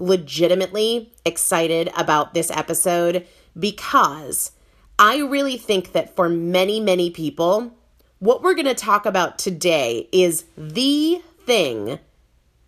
legitimately 0.00 1.12
excited 1.24 1.90
about 1.96 2.34
this 2.34 2.50
episode 2.50 3.26
because 3.58 4.52
I 4.98 5.18
really 5.18 5.56
think 5.56 5.92
that 5.92 6.16
for 6.16 6.28
many, 6.28 6.80
many 6.80 7.10
people, 7.10 7.72
what 8.18 8.42
we're 8.42 8.54
going 8.54 8.66
to 8.66 8.74
talk 8.74 9.06
about 9.06 9.38
today 9.38 10.08
is 10.12 10.44
the 10.56 11.22
thing 11.46 11.98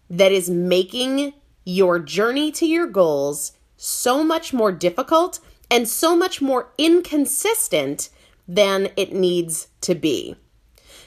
that 0.08 0.32
is 0.32 0.48
making 0.48 1.32
your 1.64 1.98
journey 1.98 2.50
to 2.52 2.66
your 2.66 2.86
goals 2.86 3.52
so 3.76 4.22
much 4.22 4.52
more 4.52 4.72
difficult 4.72 5.40
and 5.70 5.88
so 5.88 6.16
much 6.16 6.42
more 6.42 6.70
inconsistent 6.76 8.10
than 8.46 8.90
it 8.96 9.12
needs 9.12 9.68
to 9.80 9.94
be. 9.94 10.36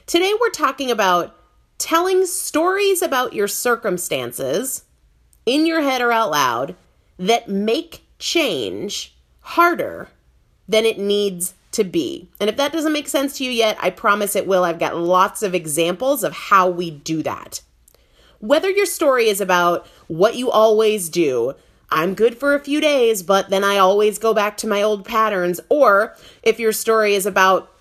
Today, 0.05 0.33
we're 0.39 0.49
talking 0.49 0.89
about 0.91 1.35
telling 1.77 2.25
stories 2.25 3.01
about 3.01 3.33
your 3.33 3.47
circumstances 3.47 4.83
in 5.45 5.65
your 5.65 5.81
head 5.81 6.01
or 6.01 6.11
out 6.11 6.31
loud 6.31 6.75
that 7.17 7.49
make 7.49 8.03
change 8.19 9.15
harder 9.41 10.09
than 10.67 10.85
it 10.85 10.97
needs 10.97 11.53
to 11.71 11.83
be. 11.83 12.29
And 12.39 12.49
if 12.49 12.57
that 12.57 12.71
doesn't 12.71 12.93
make 12.93 13.07
sense 13.07 13.37
to 13.37 13.43
you 13.43 13.51
yet, 13.51 13.77
I 13.81 13.89
promise 13.89 14.35
it 14.35 14.47
will. 14.47 14.63
I've 14.63 14.79
got 14.79 14.97
lots 14.97 15.43
of 15.43 15.53
examples 15.53 16.23
of 16.23 16.33
how 16.33 16.69
we 16.69 16.89
do 16.89 17.21
that. 17.23 17.61
Whether 18.39 18.69
your 18.69 18.85
story 18.85 19.27
is 19.27 19.41
about 19.41 19.85
what 20.07 20.35
you 20.35 20.49
always 20.49 21.09
do, 21.09 21.53
I'm 21.89 22.15
good 22.15 22.37
for 22.37 22.55
a 22.55 22.59
few 22.59 22.81
days, 22.81 23.23
but 23.23 23.49
then 23.49 23.63
I 23.63 23.77
always 23.77 24.17
go 24.17 24.33
back 24.33 24.57
to 24.57 24.67
my 24.67 24.81
old 24.81 25.05
patterns, 25.05 25.59
or 25.69 26.15
if 26.43 26.59
your 26.59 26.71
story 26.71 27.13
is 27.13 27.25
about 27.25 27.71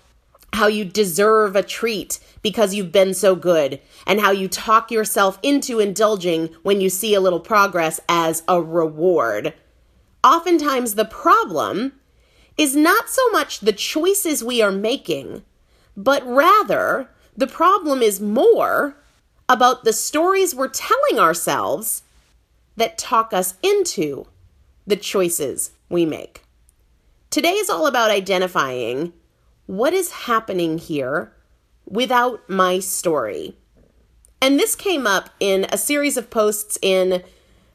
how 0.53 0.67
you 0.67 0.85
deserve 0.85 1.55
a 1.55 1.63
treat 1.63 2.19
because 2.45 2.75
you've 2.75 2.91
been 2.91 3.11
so 3.11 3.35
good, 3.35 3.81
and 4.05 4.21
how 4.21 4.29
you 4.29 4.47
talk 4.47 4.91
yourself 4.91 5.39
into 5.41 5.79
indulging 5.79 6.47
when 6.61 6.79
you 6.79 6.91
see 6.91 7.15
a 7.15 7.19
little 7.19 7.39
progress 7.39 7.99
as 8.07 8.43
a 8.47 8.61
reward. 8.61 9.51
Oftentimes, 10.23 10.93
the 10.93 11.05
problem 11.05 11.93
is 12.55 12.75
not 12.75 13.09
so 13.09 13.27
much 13.31 13.61
the 13.61 13.73
choices 13.73 14.43
we 14.43 14.61
are 14.61 14.71
making, 14.71 15.43
but 15.97 16.23
rather 16.23 17.09
the 17.35 17.47
problem 17.47 18.03
is 18.03 18.21
more 18.21 18.95
about 19.49 19.83
the 19.83 19.91
stories 19.91 20.53
we're 20.53 20.67
telling 20.67 21.17
ourselves 21.17 22.03
that 22.75 22.95
talk 22.95 23.33
us 23.33 23.55
into 23.63 24.27
the 24.85 24.95
choices 24.95 25.71
we 25.89 26.05
make. 26.05 26.43
Today 27.31 27.53
is 27.53 27.71
all 27.71 27.87
about 27.87 28.11
identifying 28.11 29.13
what 29.65 29.95
is 29.95 30.11
happening 30.11 30.77
here 30.77 31.31
without 31.85 32.47
my 32.49 32.79
story. 32.79 33.55
And 34.41 34.59
this 34.59 34.75
came 34.75 35.07
up 35.07 35.29
in 35.39 35.65
a 35.71 35.77
series 35.77 36.17
of 36.17 36.29
posts 36.29 36.77
in 36.81 37.23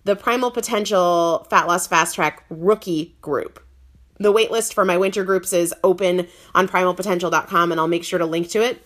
the 0.04 0.16
Primal 0.16 0.50
Potential 0.50 1.46
Fat 1.50 1.66
Loss 1.66 1.88
Fast 1.88 2.14
Track 2.14 2.44
rookie 2.48 3.16
group. 3.20 3.62
The 4.18 4.32
waitlist 4.32 4.74
for 4.74 4.84
my 4.84 4.98
winter 4.98 5.24
groups 5.24 5.52
is 5.52 5.74
open 5.82 6.28
on 6.54 6.68
primalpotential.com, 6.68 7.72
and 7.72 7.80
I'll 7.80 7.88
make 7.88 8.04
sure 8.04 8.18
to 8.18 8.26
link 8.26 8.48
to 8.50 8.62
it 8.62 8.84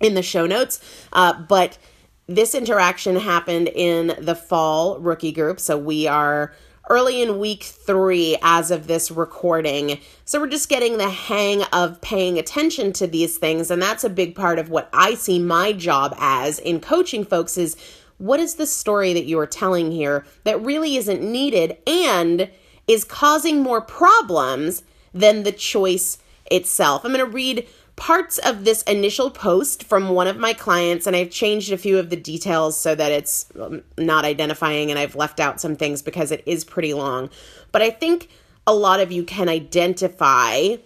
in 0.00 0.14
the 0.14 0.22
show 0.22 0.46
notes. 0.46 0.80
Uh, 1.12 1.40
but 1.42 1.78
this 2.26 2.54
interaction 2.54 3.16
happened 3.16 3.68
in 3.68 4.14
the 4.18 4.34
fall 4.34 4.98
rookie 4.98 5.32
group. 5.32 5.60
So 5.60 5.78
we 5.78 6.06
are 6.06 6.52
early 6.90 7.22
in 7.22 7.38
week 7.38 7.62
three 7.62 8.36
as 8.42 8.70
of 8.70 8.86
this 8.86 9.10
recording. 9.10 9.98
So 10.24 10.40
we're 10.40 10.48
just 10.48 10.68
getting 10.68 10.98
the 10.98 11.08
hang 11.08 11.62
of 11.72 12.00
paying 12.00 12.38
attention 12.38 12.92
to 12.94 13.06
these 13.06 13.38
things. 13.38 13.70
And 13.70 13.80
that's 13.80 14.04
a 14.04 14.10
big 14.10 14.34
part 14.34 14.58
of 14.58 14.68
what 14.68 14.88
I 14.92 15.14
see 15.14 15.38
my 15.38 15.72
job 15.72 16.14
as 16.18 16.58
in 16.58 16.80
coaching 16.80 17.24
folks 17.24 17.56
is 17.56 17.76
what 18.18 18.40
is 18.40 18.54
the 18.54 18.66
story 18.66 19.12
that 19.12 19.24
you 19.24 19.38
are 19.38 19.46
telling 19.46 19.90
here 19.90 20.24
that 20.44 20.62
really 20.62 20.96
isn't 20.96 21.22
needed 21.22 21.76
and 21.86 22.50
is 22.86 23.04
causing 23.04 23.62
more 23.62 23.80
problems 23.80 24.82
than 25.14 25.42
the 25.42 25.52
choice 25.52 26.18
itself. 26.50 27.04
I'm 27.04 27.12
going 27.12 27.24
to 27.24 27.32
read 27.32 27.66
parts 27.96 28.38
of 28.38 28.64
this 28.64 28.82
initial 28.82 29.30
post 29.30 29.84
from 29.84 30.10
one 30.10 30.26
of 30.26 30.36
my 30.36 30.52
clients, 30.52 31.06
and 31.06 31.14
I've 31.14 31.30
changed 31.30 31.72
a 31.72 31.78
few 31.78 31.98
of 31.98 32.10
the 32.10 32.16
details 32.16 32.78
so 32.78 32.94
that 32.94 33.12
it's 33.12 33.46
um, 33.60 33.82
not 33.98 34.24
identifying, 34.24 34.90
and 34.90 34.98
I've 34.98 35.14
left 35.14 35.40
out 35.40 35.60
some 35.60 35.76
things 35.76 36.02
because 36.02 36.30
it 36.30 36.42
is 36.46 36.64
pretty 36.64 36.94
long. 36.94 37.30
But 37.70 37.82
I 37.82 37.90
think 37.90 38.28
a 38.66 38.74
lot 38.74 39.00
of 39.00 39.12
you 39.12 39.24
can 39.24 39.48
identify 39.48 40.76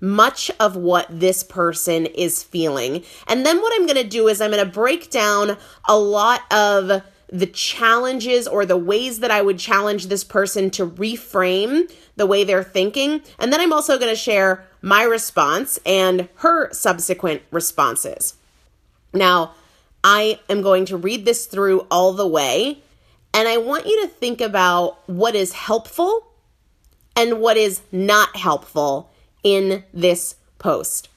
much 0.00 0.50
of 0.60 0.76
what 0.76 1.06
this 1.10 1.42
person 1.42 2.06
is 2.06 2.42
feeling. 2.42 3.04
And 3.26 3.44
then 3.44 3.60
what 3.60 3.72
I'm 3.74 3.86
going 3.86 4.02
to 4.02 4.08
do 4.08 4.28
is 4.28 4.40
I'm 4.40 4.50
going 4.50 4.64
to 4.64 4.70
break 4.70 5.10
down 5.10 5.56
a 5.88 5.98
lot 5.98 6.42
of 6.52 7.02
the 7.30 7.46
challenges 7.46 8.48
or 8.48 8.64
the 8.64 8.76
ways 8.76 9.20
that 9.20 9.30
I 9.30 9.42
would 9.42 9.58
challenge 9.58 10.06
this 10.06 10.24
person 10.24 10.70
to 10.70 10.86
reframe 10.86 11.92
the 12.16 12.26
way 12.26 12.44
they're 12.44 12.64
thinking. 12.64 13.22
And 13.38 13.52
then 13.52 13.60
I'm 13.60 13.72
also 13.72 13.98
going 13.98 14.10
to 14.10 14.16
share 14.16 14.66
my 14.80 15.02
response 15.02 15.78
and 15.84 16.28
her 16.36 16.72
subsequent 16.72 17.42
responses. 17.50 18.34
Now, 19.12 19.54
I 20.02 20.40
am 20.48 20.62
going 20.62 20.84
to 20.86 20.96
read 20.96 21.24
this 21.24 21.46
through 21.46 21.86
all 21.90 22.12
the 22.12 22.26
way, 22.26 22.82
and 23.34 23.48
I 23.48 23.56
want 23.58 23.86
you 23.86 24.02
to 24.02 24.08
think 24.08 24.40
about 24.40 25.08
what 25.08 25.34
is 25.34 25.52
helpful 25.52 26.28
and 27.16 27.40
what 27.40 27.56
is 27.56 27.82
not 27.90 28.36
helpful 28.36 29.10
in 29.42 29.84
this 29.92 30.36
post. 30.58 31.07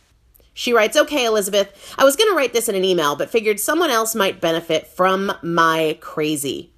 She 0.61 0.73
writes, 0.73 0.95
Okay, 0.95 1.25
Elizabeth, 1.25 1.95
I 1.97 2.03
was 2.03 2.15
going 2.15 2.29
to 2.29 2.35
write 2.35 2.53
this 2.53 2.69
in 2.69 2.75
an 2.75 2.85
email, 2.85 3.15
but 3.15 3.31
figured 3.31 3.59
someone 3.59 3.89
else 3.89 4.13
might 4.13 4.39
benefit 4.39 4.85
from 4.85 5.31
my 5.41 5.97
crazy. 6.01 6.71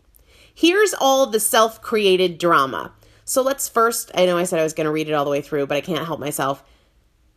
Here's 0.56 0.94
all 0.94 1.26
the 1.26 1.42
self 1.42 1.82
created 1.82 2.38
drama. 2.38 2.94
So 3.26 3.42
let's 3.42 3.68
first, 3.68 4.10
I 4.16 4.26
know 4.26 4.38
I 4.38 4.46
said 4.46 4.62
I 4.62 4.64
was 4.64 4.72
going 4.72 4.86
to 4.86 4.92
read 4.92 5.10
it 5.10 5.12
all 5.12 5.26
the 5.26 5.32
way 5.32 5.42
through, 5.42 5.68
but 5.68 5.76
I 5.76 5.82
can't 5.82 6.06
help 6.06 6.22
myself. 6.22 6.64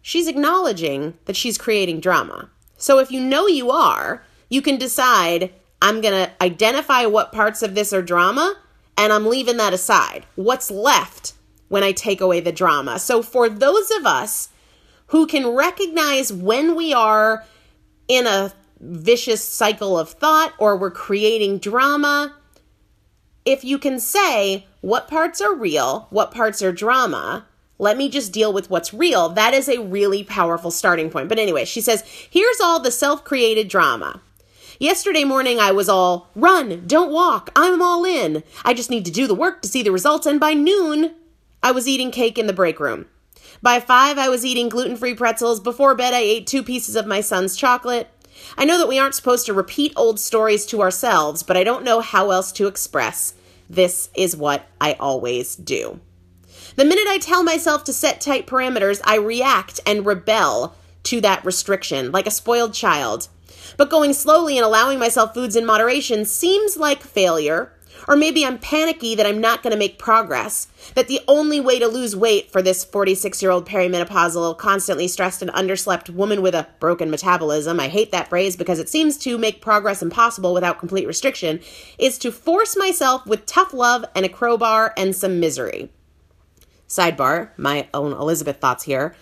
She's 0.03 0.29
acknowledging 0.29 1.15
that 1.25 1.35
she's 1.35 1.59
creating 1.59 1.99
drama. 1.99 2.49
So 2.79 3.01
if 3.01 3.11
you 3.11 3.21
know 3.21 3.49
you 3.49 3.73
are, 3.73 4.23
you 4.49 4.63
can 4.63 4.77
decide, 4.77 5.53
I'm 5.83 6.01
going 6.01 6.15
to 6.15 6.31
identify 6.41 7.07
what 7.07 7.33
parts 7.33 7.65
of 7.65 7.75
this 7.75 7.93
are 7.93 8.03
drama 8.03 8.55
and 8.97 9.13
I'm 9.13 9.27
leaving 9.27 9.57
that 9.57 9.75
aside. 9.75 10.27
What's 10.37 10.71
left 10.71 11.33
when 11.67 11.83
I 11.83 11.91
take 11.91 12.21
away 12.21 12.39
the 12.39 12.53
drama? 12.53 13.01
So 13.01 13.21
for 13.21 13.49
those 13.49 13.91
of 13.91 14.07
us 14.07 14.51
who 15.09 15.27
can 15.27 15.49
recognize 15.49 16.33
when 16.33 16.75
we 16.75 16.93
are 16.93 17.45
in 18.09 18.27
a 18.27 18.53
vicious 18.81 19.43
cycle 19.43 19.99
of 19.99 20.11
thought 20.11 20.53
or 20.59 20.77
we're 20.77 20.91
creating 20.91 21.59
drama. 21.59 22.35
If 23.45 23.65
you 23.65 23.79
can 23.79 24.01
say 24.01 24.67
what 24.81 25.09
parts 25.09 25.41
are 25.41 25.55
real, 25.55 26.07
what 26.11 26.31
parts 26.31 26.63
are 26.63 26.73
drama, 26.73 27.47
let 27.79 27.97
me 27.97 28.09
just 28.09 28.33
deal 28.33 28.53
with 28.53 28.71
what's 28.71 28.95
real. 28.95 29.29
That 29.29 29.55
is 29.55 29.69
a 29.69 29.81
really 29.81 30.25
powerful 30.25 30.71
starting 30.71 31.11
point. 31.11 31.29
But 31.29 31.39
anyway, 31.39 31.65
she 31.65 31.81
says, 31.81 32.03
here's 32.31 32.61
all 32.61 32.81
the 32.81 32.91
self 32.91 33.25
created 33.25 33.69
drama. 33.69 34.21
Yesterday 34.79 35.25
morning, 35.25 35.59
I 35.59 35.73
was 35.73 35.89
all 35.89 36.29
run, 36.35 36.87
don't 36.87 37.13
walk, 37.13 37.51
I'm 37.57 37.81
all 37.81 38.05
in. 38.05 38.43
I 38.63 38.75
just 38.75 38.91
need 38.91 39.07
to 39.07 39.11
do 39.11 39.27
the 39.27 39.35
work 39.35 39.63
to 39.63 39.69
see 39.69 39.83
the 39.83 39.93
results. 39.93 40.27
And 40.27 40.39
by 40.39 40.53
noon, 40.53 41.15
I 41.63 41.73
was 41.73 41.89
eating 41.89 42.11
cake 42.11 42.37
in 42.37 42.47
the 42.47 42.53
break 42.53 42.79
room. 42.79 43.07
By 43.63 43.81
five, 43.81 44.19
I 44.19 44.29
was 44.29 44.45
eating 44.45 44.69
gluten 44.69 44.97
free 44.97 45.15
pretzels. 45.15 45.61
Before 45.61 45.95
bed, 45.95 46.15
I 46.15 46.21
ate 46.21 46.47
two 46.47 46.63
pieces 46.63 46.97
of 46.97 47.07
my 47.07 47.21
son's 47.21 47.57
chocolate. 47.57 48.09
I 48.59 48.65
know 48.65 48.79
that 48.79 48.89
we 48.89 48.99
aren't 48.99 49.15
supposed 49.15 49.47
to 49.47 49.55
repeat 49.55 49.93
old 49.97 50.21
stories 50.21 50.67
to 50.67 50.83
ourselves, 50.83 51.43
but 51.43 51.57
I 51.57 51.65
don't 51.65 51.85
know 51.85 52.01
how 52.01 52.31
else 52.31 52.53
to 52.53 52.67
express. 52.67 53.35
This 53.69 54.11
is 54.15 54.37
what 54.37 54.67
I 54.81 54.95
always 54.95 55.57
do. 55.57 56.01
The 56.77 56.85
minute 56.85 57.07
I 57.09 57.19
tell 57.19 57.43
myself 57.43 57.85
to 57.85 57.93
set 57.93 58.21
tight 58.21 58.47
parameters, 58.47 59.01
I 59.05 59.17
react 59.17 59.81
and 59.87 60.05
rebel 60.05 60.75
to 61.05 61.21
that 61.23 61.45
restriction, 61.45 62.13
like 62.13 62.27
a 62.27 62.31
spoiled 62.31 62.75
child. 62.75 63.29
But 63.77 63.91
going 63.91 64.13
slowly 64.13 64.59
and 64.59 64.65
allowing 64.65 64.99
myself 64.99 65.35
foods 65.35 65.57
in 65.57 65.65
moderation 65.65 66.25
seems 66.25 66.77
like 66.77 67.03
failure 67.03 67.73
or 68.09 68.17
maybe 68.17 68.45
I'm 68.45 68.59
panicky 68.59 69.15
that 69.15 69.27
I'm 69.27 69.41
not 69.41 69.63
going 69.63 69.73
to 69.73 69.79
make 69.79 69.99
progress. 69.99 70.69
That 70.95 71.09
the 71.09 71.21
only 71.27 71.61
way 71.61 71.79
to 71.79 71.87
lose 71.87 72.17
weight 72.17 72.51
for 72.51 72.63
this 72.63 72.85
46 72.85 73.43
year 73.43 73.51
old 73.51 73.67
perimenopausal, 73.67 74.59
constantly 74.59 75.09
stressed 75.09 75.43
and 75.43 75.51
underslept 75.53 76.11
woman 76.11 76.43
with 76.43 76.55
a 76.55 76.69
broken 76.81 77.11
metabolism, 77.11 77.81
I 77.81 77.89
hate 77.89 78.13
that 78.13 78.29
phrase 78.29 78.57
because 78.57 78.79
it 78.79 78.89
seems 78.89 79.17
to 79.19 79.39
make 79.39 79.61
progress 79.61 80.03
impossible 80.03 80.55
without 80.55 80.79
complete 80.79 81.07
restriction, 81.07 81.61
is 81.99 82.19
to 82.19 82.33
force 82.33 82.77
myself 82.77 83.27
with 83.27 83.47
tough 83.47 83.73
love 83.73 84.05
and 84.15 84.25
a 84.25 84.31
crowbar 84.31 84.93
and 84.97 85.15
some 85.15 85.41
misery. 85.41 85.91
Sidebar, 86.89 87.51
my 87.57 87.89
own 87.93 88.13
Elizabeth 88.13 88.61
thoughts 88.61 88.85
here. 88.85 89.15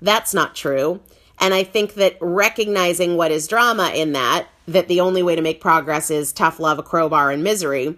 That's 0.00 0.32
not 0.32 0.54
true. 0.54 1.00
And 1.38 1.54
I 1.54 1.64
think 1.64 1.94
that 1.94 2.16
recognizing 2.20 3.16
what 3.16 3.32
is 3.32 3.48
drama 3.48 3.90
in 3.94 4.12
that, 4.12 4.46
that 4.72 4.88
the 4.88 5.00
only 5.00 5.22
way 5.22 5.36
to 5.36 5.42
make 5.42 5.60
progress 5.60 6.10
is 6.10 6.32
tough 6.32 6.60
love, 6.60 6.78
a 6.78 6.82
crowbar, 6.82 7.30
and 7.30 7.42
misery, 7.42 7.96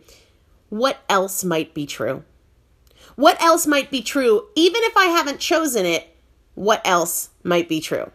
what 0.69 0.99
else 1.09 1.45
might 1.45 1.75
be 1.75 1.87
true? 1.87 2.25
What 3.17 3.41
else 3.43 3.67
might 3.67 3.91
be 3.91 4.03
true, 4.03 4.47
even 4.55 4.81
if 4.85 4.97
I 4.97 5.07
haven't 5.07 5.39
chosen 5.39 5.85
it? 5.85 6.17
What 6.55 6.81
else 6.85 7.31
might 7.43 7.69
be 7.69 7.81
true? 7.81 8.11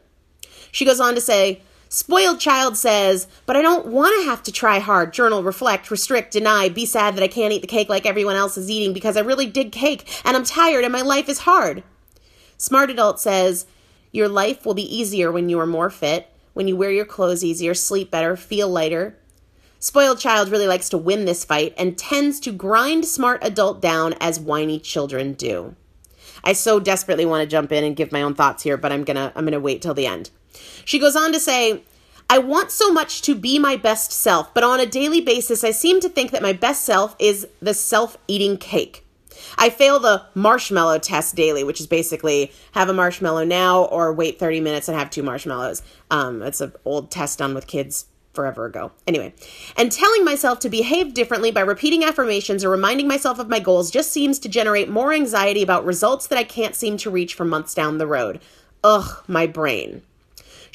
She 0.71 0.85
goes 0.85 0.99
on 0.99 1.15
to 1.15 1.21
say, 1.21 1.61
Spoiled 1.89 2.41
child 2.41 2.77
says, 2.77 3.27
but 3.45 3.55
I 3.55 3.61
don't 3.61 3.87
want 3.87 4.19
to 4.19 4.29
have 4.29 4.43
to 4.43 4.51
try 4.51 4.79
hard, 4.79 5.13
journal, 5.13 5.41
reflect, 5.41 5.89
restrict, 5.89 6.33
deny, 6.33 6.67
be 6.67 6.85
sad 6.85 7.15
that 7.15 7.23
I 7.23 7.29
can't 7.29 7.53
eat 7.53 7.61
the 7.61 7.67
cake 7.67 7.87
like 7.87 8.05
everyone 8.05 8.35
else 8.35 8.57
is 8.57 8.69
eating 8.69 8.93
because 8.93 9.15
I 9.15 9.21
really 9.21 9.45
dig 9.45 9.71
cake 9.71 10.21
and 10.25 10.35
I'm 10.35 10.43
tired 10.43 10.83
and 10.83 10.91
my 10.91 11.01
life 11.01 11.29
is 11.29 11.39
hard. 11.39 11.83
Smart 12.57 12.89
Adult 12.89 13.21
says, 13.21 13.67
Your 14.11 14.27
life 14.27 14.65
will 14.65 14.73
be 14.73 14.95
easier 14.95 15.31
when 15.31 15.47
you 15.47 15.59
are 15.59 15.65
more 15.65 15.89
fit, 15.89 16.29
when 16.57 16.67
you 16.67 16.75
wear 16.75 16.89
your 16.89 17.05
clothes 17.05 17.43
easier, 17.43 17.75
sleep 17.75 18.09
better, 18.09 18.35
feel 18.35 18.67
lighter. 18.67 19.15
Spoiled 19.77 20.19
Child 20.19 20.49
really 20.49 20.65
likes 20.65 20.89
to 20.89 20.97
win 20.97 21.25
this 21.25 21.45
fight 21.45 21.71
and 21.77 21.95
tends 21.95 22.39
to 22.39 22.51
grind 22.51 23.05
Smart 23.05 23.43
Adult 23.43 23.79
down 23.79 24.15
as 24.19 24.39
whiny 24.39 24.79
children 24.79 25.33
do. 25.33 25.75
I 26.43 26.53
so 26.53 26.79
desperately 26.79 27.27
want 27.27 27.43
to 27.43 27.47
jump 27.47 27.71
in 27.71 27.83
and 27.83 27.95
give 27.95 28.11
my 28.11 28.23
own 28.23 28.33
thoughts 28.33 28.63
here, 28.63 28.75
but 28.75 28.91
I'm 28.91 29.03
going 29.03 29.17
to 29.17 29.31
I'm 29.35 29.43
going 29.43 29.51
to 29.51 29.59
wait 29.59 29.83
till 29.83 29.93
the 29.93 30.07
end. 30.07 30.31
She 30.83 30.97
goes 30.97 31.15
on 31.15 31.31
to 31.31 31.39
say, 31.39 31.83
I 32.27 32.39
want 32.39 32.71
so 32.71 32.91
much 32.91 33.21
to 33.21 33.35
be 33.35 33.59
my 33.59 33.75
best 33.75 34.11
self, 34.11 34.51
but 34.55 34.63
on 34.63 34.79
a 34.79 34.87
daily 34.87 35.21
basis, 35.21 35.63
I 35.63 35.69
seem 35.69 35.99
to 35.99 36.09
think 36.09 36.31
that 36.31 36.41
my 36.41 36.53
best 36.53 36.83
self 36.83 37.15
is 37.19 37.47
the 37.61 37.75
self 37.75 38.17
eating 38.27 38.57
cake. 38.57 39.05
I 39.57 39.69
fail 39.69 39.99
the 39.99 40.25
marshmallow 40.35 40.99
test 40.99 41.35
daily, 41.35 41.63
which 41.63 41.79
is 41.79 41.87
basically 41.87 42.51
have 42.73 42.89
a 42.89 42.93
marshmallow 42.93 43.45
now 43.45 43.85
or 43.85 44.13
wait 44.13 44.39
30 44.39 44.61
minutes 44.61 44.87
and 44.87 44.97
have 44.97 45.09
two 45.09 45.23
marshmallows. 45.23 45.81
Um, 46.11 46.41
it's 46.41 46.61
an 46.61 46.73
old 46.85 47.11
test 47.11 47.39
done 47.39 47.53
with 47.53 47.67
kids 47.67 48.05
forever 48.33 48.65
ago. 48.65 48.91
Anyway, 49.07 49.33
and 49.75 49.91
telling 49.91 50.23
myself 50.23 50.59
to 50.59 50.69
behave 50.69 51.15
differently 51.15 51.49
by 51.49 51.61
repeating 51.61 52.03
affirmations 52.03 52.63
or 52.63 52.69
reminding 52.69 53.07
myself 53.07 53.39
of 53.39 53.49
my 53.49 53.59
goals 53.59 53.89
just 53.89 54.11
seems 54.11 54.37
to 54.37 54.47
generate 54.47 54.89
more 54.89 55.11
anxiety 55.11 55.63
about 55.63 55.83
results 55.85 56.27
that 56.27 56.37
I 56.37 56.43
can't 56.43 56.75
seem 56.75 56.97
to 56.97 57.09
reach 57.09 57.33
for 57.33 57.45
months 57.45 57.73
down 57.73 57.97
the 57.97 58.05
road. 58.05 58.39
Ugh, 58.83 59.23
my 59.27 59.47
brain. 59.47 60.03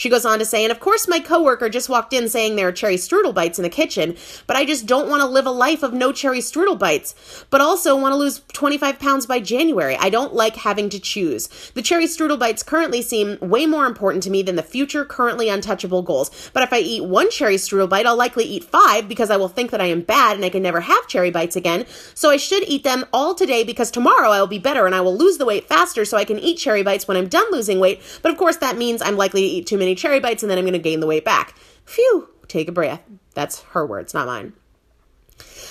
She 0.03 0.09
goes 0.09 0.25
on 0.25 0.41
to 0.41 0.45
say, 0.45 0.65
and 0.65 0.73
of 0.73 0.81
course, 0.81 1.07
my 1.07 1.21
coworker 1.21 1.69
just 1.69 1.89
walked 1.89 2.13
in 2.13 2.29
saying 2.29 2.57
there 2.57 2.67
are 2.67 2.73
cherry 2.73 2.97
strudel 2.97 3.33
bites 3.33 3.61
in 3.61 3.63
the 3.63 3.69
kitchen, 3.69 4.17
but 4.49 4.57
I 4.57 4.65
just 4.65 4.85
don't 4.85 5.09
want 5.09 5.21
to 5.21 5.29
live 5.29 5.47
a 5.47 5.53
life 5.53 5.85
of 5.85 5.93
no 5.93 6.11
cherry 6.11 6.41
strudel 6.41 6.77
bites, 6.77 7.15
but 7.51 7.61
also 7.61 7.95
want 7.95 8.13
to 8.13 8.17
lose 8.17 8.43
25 8.53 8.99
pounds 8.99 9.27
by 9.27 9.39
January. 9.39 9.97
I 9.97 10.11
don't 10.11 10.35
like 10.35 10.57
having 10.57 10.89
to 10.89 10.99
choose. 10.99 11.47
The 11.75 11.83
cherry 11.83 12.07
strudel 12.07 12.37
bites 12.37 12.65
currently 12.65 13.01
seem 13.01 13.39
way 13.41 13.65
more 13.65 13.87
important 13.87 14.25
to 14.25 14.31
me 14.31 14.43
than 14.43 14.57
the 14.57 14.65
future 14.65 15.05
currently 15.05 15.49
untouchable 15.49 16.03
goals. 16.03 16.51
But 16.53 16.65
if 16.65 16.73
I 16.73 16.81
eat 16.81 17.05
one 17.05 17.31
cherry 17.31 17.55
strudel 17.55 17.89
bite, 17.89 18.05
I'll 18.05 18.17
likely 18.17 18.43
eat 18.43 18.65
five 18.65 19.09
because 19.09 19.31
I 19.31 19.37
will 19.37 19.47
think 19.47 19.71
that 19.71 19.81
I 19.81 19.87
am 19.87 20.01
bad 20.01 20.35
and 20.35 20.45
I 20.45 20.51
can 20.51 20.65
never 20.65 20.81
have 20.81 21.07
cherry 21.07 21.31
bites 21.31 21.55
again. 21.55 21.87
So 22.13 22.29
I 22.29 22.39
should 22.39 22.65
eat 22.65 22.83
them 22.83 23.05
all 23.13 23.37
today 23.37 23.63
because 23.63 23.93
tomorrow 23.93 24.31
I 24.31 24.41
will 24.41 24.49
be 24.49 24.59
better 24.59 24.85
and 24.85 24.97
I 24.97 25.01
will 25.01 25.17
lose 25.17 25.39
the 25.39 25.47
weight 25.47 25.69
faster 25.69 26.05
so 26.05 26.17
I 26.17 26.25
can 26.25 26.41
eat 26.41 26.59
cherry 26.59 26.83
bites 26.83 27.07
when 27.07 27.17
I'm 27.17 27.29
done 27.29 27.47
losing 27.53 27.79
weight. 27.79 28.03
But 28.21 28.33
of 28.33 28.37
course, 28.37 28.57
that 28.57 28.77
means 28.77 29.01
I'm 29.01 29.17
likely 29.17 29.43
to 29.43 29.47
eat 29.47 29.69
too 29.69 29.79
many 29.79 29.92
cherry 29.95 30.21
bites 30.21 30.43
and 30.43 30.51
then 30.51 30.59
I'm 30.59 30.65
going 30.65 30.73
to 30.73 30.79
gain 30.79 31.01
the 31.01 31.07
weight 31.07 31.25
back. 31.25 31.55
Phew, 31.85 32.29
take 32.49 32.69
a 32.69 32.73
breath. 32.73 33.03
That's 33.35 33.63
her 33.73 33.87
words, 33.87 34.15
not 34.15 34.27
mine. 34.27 34.53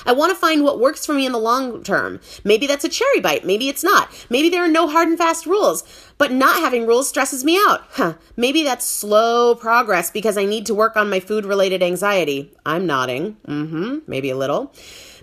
I 0.05 0.13
want 0.13 0.31
to 0.31 0.37
find 0.37 0.63
what 0.63 0.79
works 0.79 1.05
for 1.05 1.13
me 1.13 1.25
in 1.25 1.31
the 1.31 1.37
long 1.37 1.83
term. 1.83 2.19
Maybe 2.43 2.67
that's 2.67 2.83
a 2.83 2.89
cherry 2.89 3.19
bite. 3.19 3.45
Maybe 3.45 3.69
it's 3.69 3.83
not. 3.83 4.09
Maybe 4.29 4.49
there 4.49 4.63
are 4.63 4.69
no 4.69 4.87
hard 4.87 5.07
and 5.07 5.17
fast 5.17 5.45
rules. 5.45 5.83
But 6.17 6.31
not 6.31 6.59
having 6.59 6.87
rules 6.87 7.07
stresses 7.07 7.43
me 7.43 7.57
out. 7.67 7.83
Huh. 7.91 8.15
Maybe 8.35 8.63
that's 8.63 8.85
slow 8.85 9.55
progress 9.55 10.11
because 10.11 10.37
I 10.37 10.45
need 10.45 10.65
to 10.67 10.75
work 10.75 10.95
on 10.95 11.09
my 11.09 11.19
food 11.19 11.45
related 11.45 11.83
anxiety. 11.83 12.53
I'm 12.65 12.85
nodding. 12.85 13.37
Mm 13.47 13.69
hmm. 13.69 13.97
Maybe 14.07 14.29
a 14.29 14.37
little. 14.37 14.73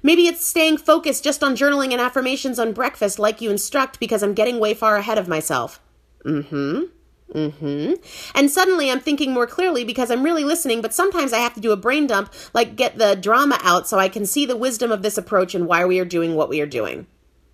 Maybe 0.02 0.28
it's 0.28 0.44
staying 0.44 0.78
focused 0.78 1.24
just 1.24 1.42
on 1.42 1.56
journaling 1.56 1.92
and 1.92 2.00
affirmations 2.00 2.58
on 2.58 2.72
breakfast 2.72 3.18
like 3.18 3.40
you 3.40 3.50
instruct 3.50 3.98
because 3.98 4.22
I'm 4.22 4.34
getting 4.34 4.60
way 4.60 4.74
far 4.74 4.96
ahead 4.96 5.18
of 5.18 5.28
myself. 5.28 5.80
Mm 6.24 6.46
hmm. 6.46 6.97
Mm-hmm. 7.32 7.94
And 8.34 8.50
suddenly 8.50 8.90
I'm 8.90 9.00
thinking 9.00 9.32
more 9.32 9.46
clearly 9.46 9.84
because 9.84 10.10
I'm 10.10 10.22
really 10.22 10.44
listening, 10.44 10.80
but 10.80 10.94
sometimes 10.94 11.32
I 11.32 11.38
have 11.38 11.54
to 11.54 11.60
do 11.60 11.72
a 11.72 11.76
brain 11.76 12.06
dump, 12.06 12.32
like 12.54 12.76
get 12.76 12.98
the 12.98 13.14
drama 13.14 13.58
out 13.62 13.86
so 13.86 13.98
I 13.98 14.08
can 14.08 14.24
see 14.24 14.46
the 14.46 14.56
wisdom 14.56 14.90
of 14.90 15.02
this 15.02 15.18
approach 15.18 15.54
and 15.54 15.66
why 15.66 15.84
we 15.84 15.98
are 16.00 16.04
doing 16.04 16.34
what 16.34 16.48
we 16.48 16.60
are 16.60 16.66
doing. 16.66 17.06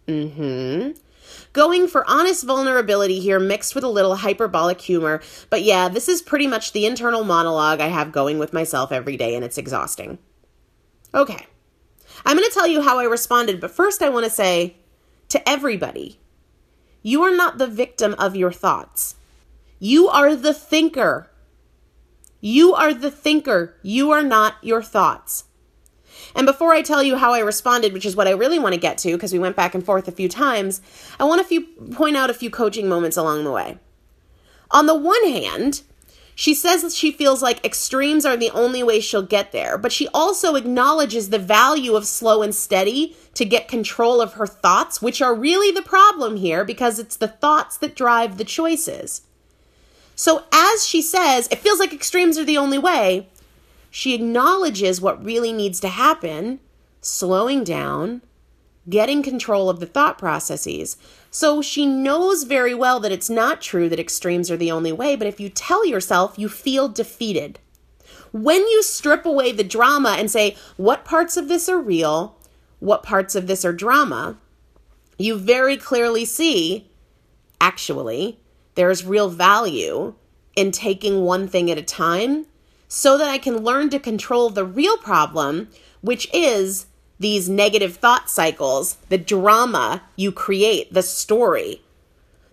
Mm-hmm. 0.06 0.98
Going 1.52 1.86
for 1.86 2.08
honest 2.08 2.44
vulnerability 2.44 3.20
here 3.20 3.38
mixed 3.40 3.74
with 3.74 3.84
a 3.84 3.88
little 3.88 4.16
hyperbolic 4.16 4.80
humor. 4.80 5.22
But 5.50 5.62
yeah, 5.62 5.88
this 5.88 6.08
is 6.08 6.20
pretty 6.22 6.46
much 6.46 6.72
the 6.72 6.86
internal 6.86 7.24
monologue 7.24 7.80
I 7.80 7.88
have 7.88 8.12
going 8.12 8.38
with 8.38 8.52
myself 8.52 8.92
every 8.92 9.16
day, 9.16 9.34
and 9.34 9.44
it's 9.44 9.58
exhausting. 9.58 10.18
Okay. 11.14 11.46
I'm 12.26 12.36
going 12.36 12.48
to 12.48 12.54
tell 12.54 12.66
you 12.66 12.82
how 12.82 12.98
I 12.98 13.04
responded, 13.04 13.60
but 13.60 13.70
first 13.70 14.02
I 14.02 14.08
want 14.08 14.24
to 14.24 14.30
say 14.30 14.76
to 15.28 15.48
everybody, 15.48 16.20
you 17.02 17.22
are 17.22 17.34
not 17.34 17.58
the 17.58 17.66
victim 17.66 18.14
of 18.18 18.34
your 18.34 18.52
thoughts. 18.52 19.16
You 19.78 20.08
are 20.08 20.34
the 20.34 20.54
thinker. 20.54 21.30
You 22.40 22.74
are 22.74 22.94
the 22.94 23.10
thinker. 23.10 23.76
You 23.82 24.10
are 24.10 24.22
not 24.22 24.56
your 24.62 24.82
thoughts. 24.82 25.44
And 26.34 26.46
before 26.46 26.72
I 26.72 26.82
tell 26.82 27.02
you 27.02 27.16
how 27.16 27.32
I 27.32 27.40
responded, 27.40 27.92
which 27.92 28.06
is 28.06 28.16
what 28.16 28.28
I 28.28 28.32
really 28.32 28.58
want 28.58 28.74
to 28.74 28.80
get 28.80 28.98
to 28.98 29.12
because 29.12 29.32
we 29.32 29.38
went 29.38 29.56
back 29.56 29.74
and 29.74 29.84
forth 29.84 30.08
a 30.08 30.12
few 30.12 30.28
times, 30.28 30.80
I 31.18 31.24
want 31.24 31.46
to 31.48 31.62
point 31.92 32.16
out 32.16 32.30
a 32.30 32.34
few 32.34 32.50
coaching 32.50 32.88
moments 32.88 33.16
along 33.16 33.44
the 33.44 33.52
way. 33.52 33.78
On 34.70 34.86
the 34.86 34.94
one 34.94 35.24
hand, 35.24 35.82
she 36.34 36.54
says 36.54 36.82
that 36.82 36.92
she 36.92 37.12
feels 37.12 37.42
like 37.42 37.64
extremes 37.64 38.26
are 38.26 38.36
the 38.36 38.50
only 38.50 38.82
way 38.82 39.00
she'll 39.00 39.22
get 39.22 39.52
there, 39.52 39.78
but 39.78 39.92
she 39.92 40.08
also 40.08 40.56
acknowledges 40.56 41.30
the 41.30 41.38
value 41.38 41.94
of 41.94 42.06
slow 42.06 42.42
and 42.42 42.54
steady 42.54 43.16
to 43.34 43.44
get 43.44 43.68
control 43.68 44.20
of 44.20 44.34
her 44.34 44.46
thoughts, 44.46 45.00
which 45.00 45.22
are 45.22 45.34
really 45.34 45.70
the 45.70 45.82
problem 45.82 46.36
here 46.36 46.64
because 46.64 46.98
it's 46.98 47.16
the 47.16 47.28
thoughts 47.28 47.76
that 47.78 47.94
drive 47.94 48.36
the 48.36 48.44
choices. 48.44 49.22
So, 50.16 50.44
as 50.52 50.86
she 50.86 51.02
says, 51.02 51.48
it 51.50 51.58
feels 51.58 51.78
like 51.78 51.92
extremes 51.92 52.38
are 52.38 52.44
the 52.44 52.58
only 52.58 52.78
way, 52.78 53.28
she 53.90 54.12
acknowledges 54.12 55.00
what 55.00 55.24
really 55.24 55.52
needs 55.52 55.78
to 55.78 55.88
happen, 55.88 56.58
slowing 57.00 57.62
down, 57.62 58.22
getting 58.88 59.22
control 59.22 59.70
of 59.70 59.80
the 59.80 59.86
thought 59.86 60.18
processes. 60.18 60.96
So 61.30 61.62
she 61.62 61.86
knows 61.86 62.42
very 62.42 62.74
well 62.74 63.00
that 63.00 63.12
it's 63.12 63.30
not 63.30 63.60
true 63.60 63.88
that 63.88 64.00
extremes 64.00 64.50
are 64.50 64.56
the 64.56 64.72
only 64.72 64.92
way, 64.92 65.16
but 65.16 65.26
if 65.26 65.38
you 65.40 65.48
tell 65.48 65.86
yourself, 65.86 66.38
you 66.38 66.48
feel 66.48 66.88
defeated. 66.88 67.58
When 68.32 68.62
you 68.62 68.82
strip 68.82 69.24
away 69.24 69.52
the 69.52 69.62
drama 69.62 70.16
and 70.18 70.30
say, 70.30 70.56
what 70.76 71.04
parts 71.04 71.36
of 71.36 71.48
this 71.48 71.68
are 71.68 71.78
real, 71.78 72.36
what 72.80 73.04
parts 73.04 73.34
of 73.34 73.46
this 73.46 73.64
are 73.64 73.72
drama, 73.72 74.38
you 75.18 75.38
very 75.38 75.76
clearly 75.76 76.24
see, 76.24 76.90
actually, 77.60 78.38
there's 78.74 79.04
real 79.04 79.28
value 79.28 80.14
in 80.56 80.70
taking 80.70 81.22
one 81.22 81.48
thing 81.48 81.70
at 81.70 81.78
a 81.78 81.82
time 81.82 82.46
so 82.88 83.18
that 83.18 83.28
I 83.28 83.38
can 83.38 83.58
learn 83.58 83.90
to 83.90 83.98
control 83.98 84.50
the 84.50 84.64
real 84.64 84.96
problem, 84.96 85.68
which 86.00 86.28
is 86.32 86.86
these 87.18 87.48
negative 87.48 87.96
thought 87.96 88.28
cycles, 88.30 88.96
the 89.08 89.18
drama 89.18 90.02
you 90.16 90.32
create, 90.32 90.92
the 90.92 91.02
story. 91.02 91.82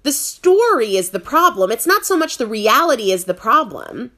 The 0.03 0.11
story 0.11 0.95
is 0.95 1.11
the 1.11 1.19
problem. 1.19 1.71
It's 1.71 1.87
not 1.87 2.05
so 2.05 2.17
much 2.17 2.37
the 2.37 2.47
reality 2.47 3.11
is 3.11 3.25
the 3.25 3.33
problem. 3.33 4.11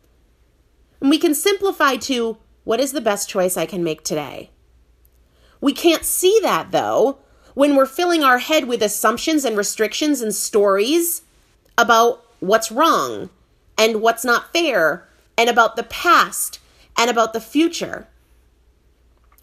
And 1.02 1.10
we 1.10 1.18
can 1.18 1.36
simplify 1.36 1.98
to 1.98 2.38
what 2.64 2.80
is 2.80 2.94
the 2.94 3.02
best 3.02 3.30
choice 3.30 3.58
I 3.58 3.66
can 3.66 3.84
make 3.84 4.04
today? 4.04 4.52
We 5.60 5.74
can't 5.74 6.06
see 6.06 6.40
that 6.42 6.72
though 6.72 7.20
when 7.54 7.76
we're 7.76 7.86
filling 7.86 8.24
our 8.24 8.40
head 8.40 8.68
with 8.68 8.82
assumptions 8.82 9.46
and 9.46 9.58
restrictions 9.58 10.22
and 10.22 10.34
stories 10.34 11.22
about 11.78 12.26
what's 12.40 12.72
wrong 12.72 13.30
and 13.78 14.02
what's 14.02 14.26
not 14.26 14.54
fair 14.54 15.08
and 15.38 15.50
about 15.50 15.76
the 15.76 15.84
past 15.84 16.60
and 16.98 17.10
about 17.10 17.34
the 17.34 17.42
future. 17.42 18.08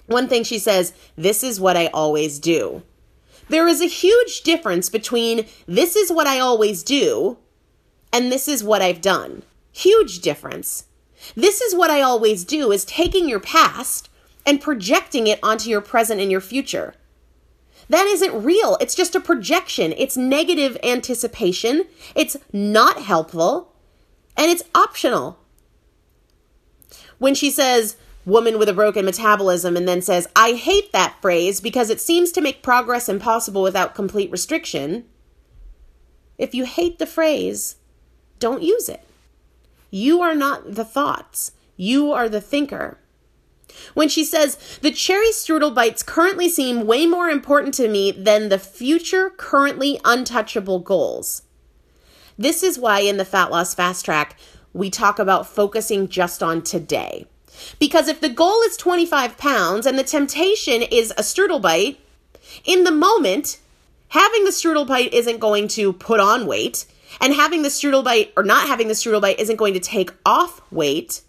One 0.06 0.28
thing 0.28 0.44
she 0.44 0.58
says, 0.58 0.92
this 1.16 1.42
is 1.42 1.60
what 1.60 1.76
I 1.76 1.86
always 1.86 2.38
do. 2.38 2.82
There 3.48 3.66
is 3.66 3.80
a 3.80 3.86
huge 3.86 4.42
difference 4.42 4.88
between 4.88 5.46
this 5.66 5.96
is 5.96 6.12
what 6.12 6.26
I 6.26 6.38
always 6.38 6.82
do 6.82 7.38
and 8.12 8.30
this 8.30 8.48
is 8.48 8.62
what 8.62 8.82
I've 8.82 9.00
done. 9.00 9.42
Huge 9.72 10.20
difference. 10.20 10.84
This 11.34 11.60
is 11.60 11.74
what 11.74 11.90
I 11.90 12.00
always 12.00 12.44
do 12.44 12.72
is 12.72 12.84
taking 12.84 13.28
your 13.28 13.40
past 13.40 14.08
and 14.46 14.60
projecting 14.60 15.26
it 15.26 15.38
onto 15.42 15.68
your 15.68 15.80
present 15.80 16.20
and 16.20 16.30
your 16.30 16.40
future. 16.40 16.94
That 17.90 18.06
isn't 18.06 18.44
real. 18.44 18.76
It's 18.80 18.94
just 18.94 19.16
a 19.16 19.20
projection. 19.20 19.92
It's 19.96 20.16
negative 20.16 20.78
anticipation. 20.84 21.86
It's 22.14 22.36
not 22.52 23.02
helpful. 23.02 23.72
And 24.36 24.48
it's 24.48 24.62
optional. 24.76 25.40
When 27.18 27.34
she 27.34 27.50
says, 27.50 27.96
woman 28.24 28.60
with 28.60 28.68
a 28.68 28.72
broken 28.72 29.04
metabolism, 29.04 29.76
and 29.76 29.88
then 29.88 30.02
says, 30.02 30.28
I 30.36 30.52
hate 30.52 30.92
that 30.92 31.20
phrase 31.20 31.60
because 31.60 31.90
it 31.90 32.00
seems 32.00 32.30
to 32.32 32.40
make 32.40 32.62
progress 32.62 33.08
impossible 33.08 33.62
without 33.62 33.96
complete 33.96 34.30
restriction. 34.30 35.04
If 36.38 36.54
you 36.54 36.66
hate 36.66 37.00
the 37.00 37.06
phrase, 37.06 37.74
don't 38.38 38.62
use 38.62 38.88
it. 38.88 39.02
You 39.90 40.22
are 40.22 40.36
not 40.36 40.76
the 40.76 40.84
thoughts, 40.84 41.52
you 41.76 42.12
are 42.12 42.28
the 42.28 42.40
thinker. 42.40 42.98
When 43.94 44.08
she 44.08 44.24
says, 44.24 44.78
the 44.82 44.90
cherry 44.90 45.30
strudel 45.30 45.74
bites 45.74 46.02
currently 46.02 46.48
seem 46.48 46.86
way 46.86 47.06
more 47.06 47.28
important 47.28 47.74
to 47.74 47.88
me 47.88 48.12
than 48.12 48.48
the 48.48 48.58
future 48.58 49.30
currently 49.30 50.00
untouchable 50.04 50.78
goals. 50.78 51.42
This 52.38 52.62
is 52.62 52.78
why 52.78 53.00
in 53.00 53.16
the 53.16 53.24
Fat 53.24 53.50
Loss 53.50 53.74
Fast 53.74 54.04
Track, 54.04 54.38
we 54.72 54.88
talk 54.88 55.18
about 55.18 55.46
focusing 55.46 56.08
just 56.08 56.42
on 56.42 56.62
today. 56.62 57.26
Because 57.78 58.08
if 58.08 58.20
the 58.20 58.28
goal 58.28 58.62
is 58.62 58.76
25 58.76 59.36
pounds 59.36 59.86
and 59.86 59.98
the 59.98 60.04
temptation 60.04 60.82
is 60.82 61.10
a 61.12 61.22
strudel 61.22 61.60
bite, 61.60 61.98
in 62.64 62.84
the 62.84 62.90
moment, 62.90 63.58
having 64.08 64.44
the 64.44 64.50
strudel 64.50 64.86
bite 64.86 65.12
isn't 65.12 65.38
going 65.38 65.68
to 65.68 65.92
put 65.92 66.20
on 66.20 66.46
weight. 66.46 66.86
And 67.20 67.34
having 67.34 67.62
the 67.62 67.68
strudel 67.68 68.04
bite 68.04 68.32
or 68.36 68.42
not 68.42 68.68
having 68.68 68.88
the 68.88 68.94
strudel 68.94 69.20
bite 69.20 69.40
isn't 69.40 69.56
going 69.56 69.74
to 69.74 69.80
take 69.80 70.12
off 70.24 70.60
weight. 70.70 71.22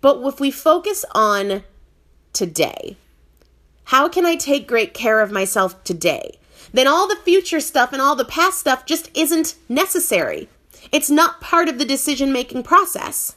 But 0.00 0.20
if 0.26 0.40
we 0.40 0.50
focus 0.50 1.04
on 1.14 1.64
today, 2.32 2.96
how 3.84 4.08
can 4.08 4.26
I 4.26 4.36
take 4.36 4.68
great 4.68 4.94
care 4.94 5.20
of 5.20 5.32
myself 5.32 5.82
today? 5.84 6.38
Then 6.72 6.86
all 6.86 7.08
the 7.08 7.16
future 7.16 7.60
stuff 7.60 7.92
and 7.92 8.02
all 8.02 8.14
the 8.14 8.24
past 8.24 8.58
stuff 8.58 8.84
just 8.84 9.10
isn't 9.16 9.56
necessary. 9.68 10.48
It's 10.92 11.10
not 11.10 11.40
part 11.40 11.68
of 11.68 11.78
the 11.78 11.84
decision 11.84 12.32
making 12.32 12.62
process. 12.62 13.34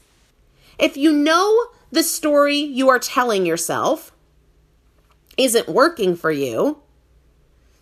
If 0.77 0.97
you 0.97 1.13
know 1.13 1.67
the 1.91 2.03
story 2.03 2.57
you 2.57 2.89
are 2.89 2.99
telling 2.99 3.45
yourself 3.45 4.11
isn't 5.37 5.69
working 5.69 6.15
for 6.15 6.31
you, 6.31 6.79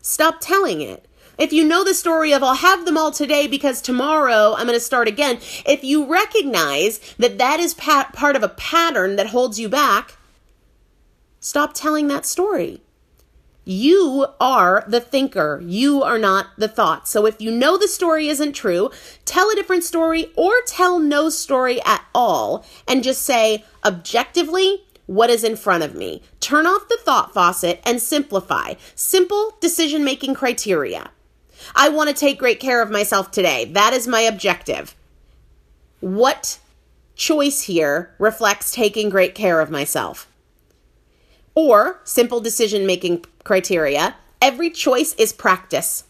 stop 0.01 0.37
telling 0.39 0.81
it. 0.81 1.05
If 1.39 1.53
you 1.53 1.63
know 1.63 1.85
the 1.85 1.93
story 1.93 2.33
of 2.33 2.43
I'll 2.43 2.55
have 2.55 2.83
them 2.83 2.97
all 2.97 3.11
today 3.11 3.47
because 3.47 3.81
tomorrow 3.81 4.55
I'm 4.57 4.67
going 4.67 4.77
to 4.77 4.79
start 4.79 5.07
again, 5.07 5.39
if 5.65 5.85
you 5.85 6.05
recognize 6.05 6.99
that 7.17 7.37
that 7.37 7.61
is 7.61 7.73
pa- 7.73 8.09
part 8.11 8.35
of 8.35 8.43
a 8.43 8.49
pattern 8.49 9.15
that 9.15 9.27
holds 9.27 9.57
you 9.57 9.69
back, 9.69 10.17
stop 11.39 11.73
telling 11.73 12.09
that 12.09 12.25
story. 12.25 12.81
You 13.63 14.27
are 14.41 14.83
the 14.85 14.99
thinker. 14.99 15.63
You 15.63 16.03
are 16.03 16.19
not 16.19 16.47
the 16.57 16.67
thought. 16.67 17.07
So 17.07 17.25
if 17.25 17.39
you 17.39 17.51
know 17.51 17.77
the 17.77 17.87
story 17.87 18.27
isn't 18.27 18.51
true, 18.51 18.91
tell 19.23 19.49
a 19.49 19.55
different 19.55 19.85
story 19.85 20.33
or 20.35 20.51
tell 20.67 20.99
no 20.99 21.29
story 21.29 21.79
at 21.85 22.03
all 22.13 22.65
and 22.85 23.01
just 23.01 23.21
say 23.21 23.63
objectively, 23.85 24.83
what 25.05 25.29
is 25.29 25.43
in 25.43 25.55
front 25.55 25.83
of 25.83 25.95
me. 25.95 26.21
Turn 26.39 26.67
off 26.67 26.87
the 26.87 26.99
thought 27.01 27.33
faucet 27.33 27.81
and 27.85 28.01
simplify. 28.01 28.73
Simple 28.93 29.57
decision 29.61 30.03
making 30.03 30.35
criteria. 30.35 31.11
I 31.75 31.89
want 31.89 32.09
to 32.09 32.15
take 32.15 32.39
great 32.39 32.59
care 32.59 32.81
of 32.81 32.91
myself 32.91 33.31
today. 33.31 33.65
That 33.65 33.93
is 33.93 34.07
my 34.07 34.21
objective. 34.21 34.95
What 35.99 36.59
choice 37.15 37.63
here 37.63 38.15
reflects 38.17 38.71
taking 38.71 39.09
great 39.09 39.35
care 39.35 39.59
of 39.59 39.69
myself? 39.69 40.27
Or 41.55 41.99
simple 42.03 42.39
decision 42.39 42.85
making 42.85 43.25
criteria 43.43 44.15
every 44.41 44.69
choice 44.69 45.13
is 45.15 45.33
practice. 45.33 46.05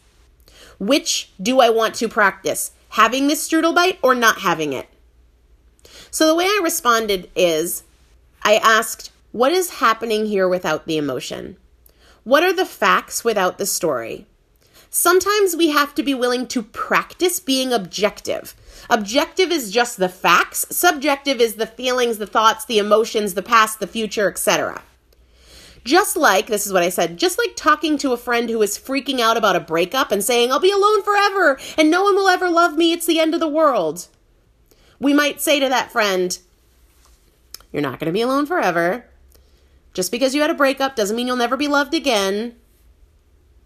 Which 0.80 1.32
do 1.42 1.60
I 1.60 1.70
want 1.70 1.96
to 1.96 2.08
practice? 2.08 2.72
Having 2.90 3.28
this 3.28 3.48
strudel 3.48 3.76
bite 3.76 4.00
or 4.02 4.16
not 4.16 4.40
having 4.40 4.74
it? 4.74 4.88
So 6.12 6.26
the 6.26 6.36
way 6.36 6.46
I 6.46 6.62
responded 6.64 7.30
is 7.36 7.84
I 8.44 8.56
asked, 8.56 9.12
What 9.32 9.52
is 9.52 9.80
happening 9.80 10.26
here 10.26 10.48
without 10.48 10.86
the 10.86 10.98
emotion? 10.98 11.58
What 12.24 12.44
are 12.44 12.54
the 12.54 12.66
facts 12.66 13.24
without 13.24 13.58
the 13.58 13.66
story? 13.66 14.26
Sometimes 14.90 15.56
we 15.56 15.70
have 15.70 15.94
to 15.96 16.04
be 16.04 16.16
willing 16.16 16.48
to 16.48 16.64
practice 16.64 17.40
being 17.40 17.72
objective. 17.72 18.56
Objective 18.90 19.52
is 19.52 19.72
just 19.72 19.98
the 19.98 20.10
facts, 20.10 20.66
subjective 20.72 21.40
is 21.40 21.56
the 21.56 21.68
feelings, 21.68 22.18
the 22.18 22.26
thoughts, 22.26 22.66
the 22.66 22.80
emotions, 22.80 23.36
the 23.36 23.44
past, 23.44 23.80
the 23.80 23.88
future, 23.88 24.30
etc. 24.30 24.82
Just 25.84 26.18
like, 26.18 26.48
this 26.48 26.66
is 26.66 26.74
what 26.74 26.84
I 26.84 26.90
said, 26.90 27.18
just 27.18 27.38
like 27.38 27.56
talking 27.56 27.98
to 28.00 28.14
a 28.14 28.18
friend 28.18 28.50
who 28.50 28.62
is 28.64 28.80
freaking 28.80 29.20
out 29.20 29.38
about 29.38 29.56
a 29.56 29.60
breakup 29.60 30.12
and 30.12 30.24
saying, 30.24 30.52
I'll 30.52 30.60
be 30.60 30.72
alone 30.72 31.04
forever 31.04 31.60
and 31.78 31.92
no 31.92 32.04
one 32.04 32.16
will 32.16 32.28
ever 32.28 32.50
love 32.50 32.76
me, 32.76 32.92
it's 32.92 33.06
the 33.06 33.20
end 33.20 33.34
of 33.34 33.40
the 33.40 33.48
world. 33.48 34.08
We 35.00 35.14
might 35.14 35.40
say 35.40 35.60
to 35.60 35.70
that 35.70 35.92
friend, 35.92 36.38
You're 37.72 37.84
not 37.84 38.00
going 38.00 38.08
to 38.08 38.12
be 38.12 38.22
alone 38.22 38.48
forever. 38.48 39.06
Just 39.94 40.12
because 40.12 40.36
you 40.36 40.42
had 40.42 40.50
a 40.50 40.56
breakup 40.56 40.96
doesn't 40.96 41.16
mean 41.16 41.28
you'll 41.28 41.36
never 41.36 41.58
be 41.58 41.68
loved 41.68 41.94
again. 41.94 42.56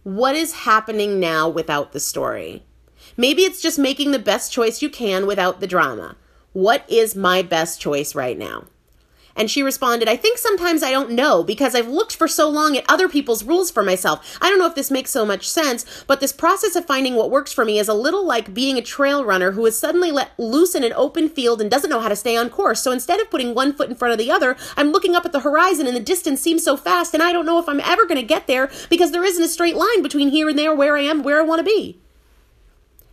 What 0.04 0.36
is 0.36 0.52
happening 0.52 1.22
now 1.22 1.48
without 1.48 1.94
the 1.94 2.00
story? 2.02 2.64
Maybe 3.16 3.44
it's 3.44 3.62
just 3.62 3.80
making 3.80 4.12
the 4.12 4.20
best 4.20 4.52
choice 4.52 4.82
you 4.82 4.90
can 4.90 5.26
without 5.26 5.62
the 5.62 5.68
drama. 5.68 6.18
What 6.52 6.84
is 6.90 7.16
my 7.16 7.42
best 7.42 7.80
choice 7.80 8.14
right 8.14 8.38
now? 8.38 8.66
And 9.36 9.50
she 9.50 9.64
responded, 9.64 10.08
I 10.08 10.16
think 10.16 10.38
sometimes 10.38 10.84
I 10.84 10.92
don't 10.92 11.12
know 11.12 11.44
because 11.44 11.74
I've 11.74 11.88
looked 11.88 12.16
for 12.16 12.28
so 12.28 12.48
long 12.50 12.78
at 12.78 12.86
other 12.88 13.10
people's 13.10 13.44
rules 13.44 13.72
for 13.72 13.82
myself. 13.82 14.38
I 14.42 14.50
don't 14.50 14.60
know 14.60 14.68
if 14.68 14.76
this 14.76 14.92
makes 14.92 15.10
so 15.10 15.26
much 15.26 15.50
sense, 15.50 16.04
but 16.06 16.20
this 16.20 16.32
process 16.32 16.76
of 16.76 16.86
finding 16.86 17.16
what 17.16 17.32
works 17.32 17.52
for 17.52 17.66
me 17.66 17.80
is 17.80 17.88
a 17.88 17.96
little 17.96 18.26
like 18.26 18.54
being 18.54 18.78
a 18.78 18.82
trail 18.82 19.26
runner 19.26 19.54
who 19.54 19.66
is 19.66 19.78
suddenly 19.78 20.12
let 20.12 20.38
loose 20.38 20.76
in 20.76 20.84
an 20.84 20.94
open 20.94 21.30
field 21.30 21.62
and 21.62 21.72
doesn't 21.72 21.90
know 21.90 22.00
how 22.00 22.10
to 22.10 22.16
stay 22.16 22.38
on 22.38 22.50
course. 22.50 22.82
So 22.82 22.92
instead 22.92 23.20
of 23.20 23.32
putting 23.32 23.56
one 23.56 23.74
foot 23.74 23.90
in 23.90 23.96
front 23.96 24.12
of 24.12 24.20
the 24.20 24.30
other, 24.30 24.56
I'm 24.78 24.92
looking 24.92 25.16
up 25.16 25.26
at 25.26 25.32
the 25.32 25.40
horizon 25.40 25.88
and 25.88 25.96
the 25.96 26.02
distance 26.02 26.40
seems 26.40 26.64
so 26.64 26.78
fast 26.78 27.14
and 27.14 27.24
I 27.24 27.34
don't 27.34 27.46
know 27.46 27.60
if 27.60 27.68
I'm 27.68 27.80
ever 27.80 28.06
going 28.06 28.22
to 28.22 28.28
get 28.28 28.46
there 28.46 28.70
because 28.90 29.12
there 29.12 29.26
isn't 29.26 29.44
a 29.44 29.48
straight 29.48 29.76
line 29.76 30.04
between 30.04 30.30
here 30.30 30.48
and 30.48 30.60
there 30.60 30.76
where 30.76 30.96
I 30.96 31.02
am, 31.02 31.24
where 31.24 31.40
I 31.40 31.44
want 31.44 31.60
to 31.60 31.66
be. 31.66 32.00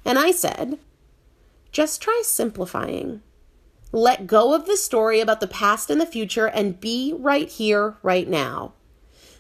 And 0.04 0.18
I 0.18 0.32
said, 0.32 0.78
just 1.72 2.02
try 2.02 2.20
simplifying. 2.24 3.22
Let 3.92 4.28
go 4.28 4.54
of 4.54 4.66
the 4.66 4.76
story 4.76 5.20
about 5.20 5.40
the 5.40 5.48
past 5.48 5.90
and 5.90 6.00
the 6.00 6.06
future 6.06 6.46
and 6.46 6.78
be 6.78 7.12
right 7.18 7.48
here, 7.48 7.96
right 8.02 8.28
now. 8.28 8.74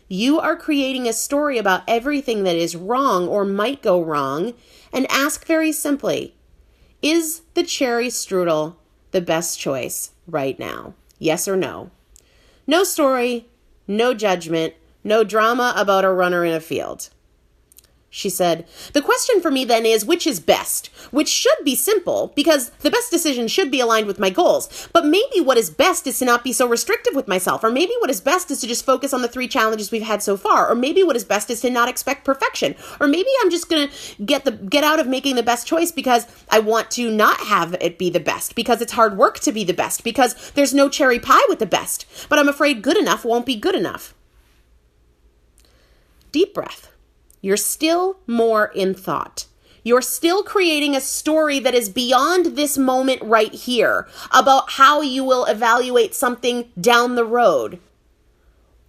You 0.08 0.40
are 0.40 0.56
creating 0.56 1.06
a 1.06 1.12
story 1.12 1.56
about 1.56 1.84
everything 1.86 2.42
that 2.42 2.56
is 2.56 2.74
wrong 2.74 3.28
or 3.28 3.44
might 3.44 3.80
go 3.80 4.02
wrong 4.02 4.54
and 4.92 5.06
ask 5.08 5.46
very 5.46 5.70
simply 5.70 6.34
Is 7.00 7.42
the 7.54 7.62
cherry 7.62 8.08
strudel 8.08 8.74
the 9.12 9.20
best 9.20 9.58
choice 9.58 10.10
right 10.26 10.58
now? 10.58 10.94
Yes 11.20 11.46
or 11.46 11.56
no? 11.56 11.92
No 12.66 12.82
story, 12.82 13.46
no 13.86 14.14
judgment, 14.14 14.74
no 15.04 15.22
drama 15.22 15.74
about 15.76 16.04
a 16.04 16.10
runner 16.10 16.44
in 16.44 16.54
a 16.54 16.60
field. 16.60 17.10
She 18.12 18.28
said, 18.28 18.66
The 18.92 19.02
question 19.02 19.40
for 19.40 19.52
me 19.52 19.64
then 19.64 19.86
is 19.86 20.04
which 20.04 20.26
is 20.26 20.40
best? 20.40 20.88
Which 21.12 21.28
should 21.28 21.64
be 21.64 21.76
simple 21.76 22.32
because 22.34 22.70
the 22.80 22.90
best 22.90 23.08
decision 23.08 23.46
should 23.46 23.70
be 23.70 23.78
aligned 23.78 24.08
with 24.08 24.18
my 24.18 24.30
goals. 24.30 24.88
But 24.92 25.06
maybe 25.06 25.40
what 25.40 25.56
is 25.56 25.70
best 25.70 26.08
is 26.08 26.18
to 26.18 26.24
not 26.24 26.42
be 26.42 26.52
so 26.52 26.68
restrictive 26.68 27.14
with 27.14 27.28
myself. 27.28 27.62
Or 27.62 27.70
maybe 27.70 27.92
what 28.00 28.10
is 28.10 28.20
best 28.20 28.50
is 28.50 28.60
to 28.60 28.66
just 28.66 28.84
focus 28.84 29.14
on 29.14 29.22
the 29.22 29.28
three 29.28 29.46
challenges 29.46 29.92
we've 29.92 30.02
had 30.02 30.24
so 30.24 30.36
far. 30.36 30.68
Or 30.68 30.74
maybe 30.74 31.04
what 31.04 31.14
is 31.14 31.24
best 31.24 31.50
is 31.50 31.60
to 31.60 31.70
not 31.70 31.88
expect 31.88 32.24
perfection. 32.24 32.74
Or 32.98 33.06
maybe 33.06 33.28
I'm 33.42 33.50
just 33.50 33.70
to 33.70 33.88
get 34.24 34.44
the 34.44 34.52
get 34.52 34.82
out 34.82 34.98
of 34.98 35.06
making 35.06 35.36
the 35.36 35.44
best 35.44 35.68
choice 35.68 35.92
because 35.92 36.26
I 36.50 36.58
want 36.58 36.90
to 36.92 37.12
not 37.12 37.38
have 37.38 37.74
it 37.80 37.96
be 37.96 38.10
the 38.10 38.18
best 38.18 38.56
because 38.56 38.82
it's 38.82 38.92
hard 38.92 39.16
work 39.16 39.38
to 39.40 39.52
be 39.52 39.62
the 39.62 39.72
best 39.72 40.02
because 40.02 40.50
there's 40.52 40.74
no 40.74 40.88
cherry 40.88 41.20
pie 41.20 41.46
with 41.48 41.60
the 41.60 41.66
best. 41.66 42.06
But 42.28 42.40
I'm 42.40 42.48
afraid 42.48 42.82
good 42.82 42.96
enough 42.96 43.24
won't 43.24 43.46
be 43.46 43.54
good 43.54 43.76
enough. 43.76 44.14
Deep 46.32 46.52
breath. 46.52 46.89
You're 47.40 47.56
still 47.56 48.18
more 48.26 48.66
in 48.74 48.94
thought. 48.94 49.46
You're 49.82 50.02
still 50.02 50.42
creating 50.42 50.94
a 50.94 51.00
story 51.00 51.58
that 51.60 51.74
is 51.74 51.88
beyond 51.88 52.56
this 52.56 52.76
moment 52.76 53.22
right 53.22 53.52
here 53.52 54.06
about 54.30 54.72
how 54.72 55.00
you 55.00 55.24
will 55.24 55.46
evaluate 55.46 56.14
something 56.14 56.68
down 56.78 57.14
the 57.14 57.24
road. 57.24 57.80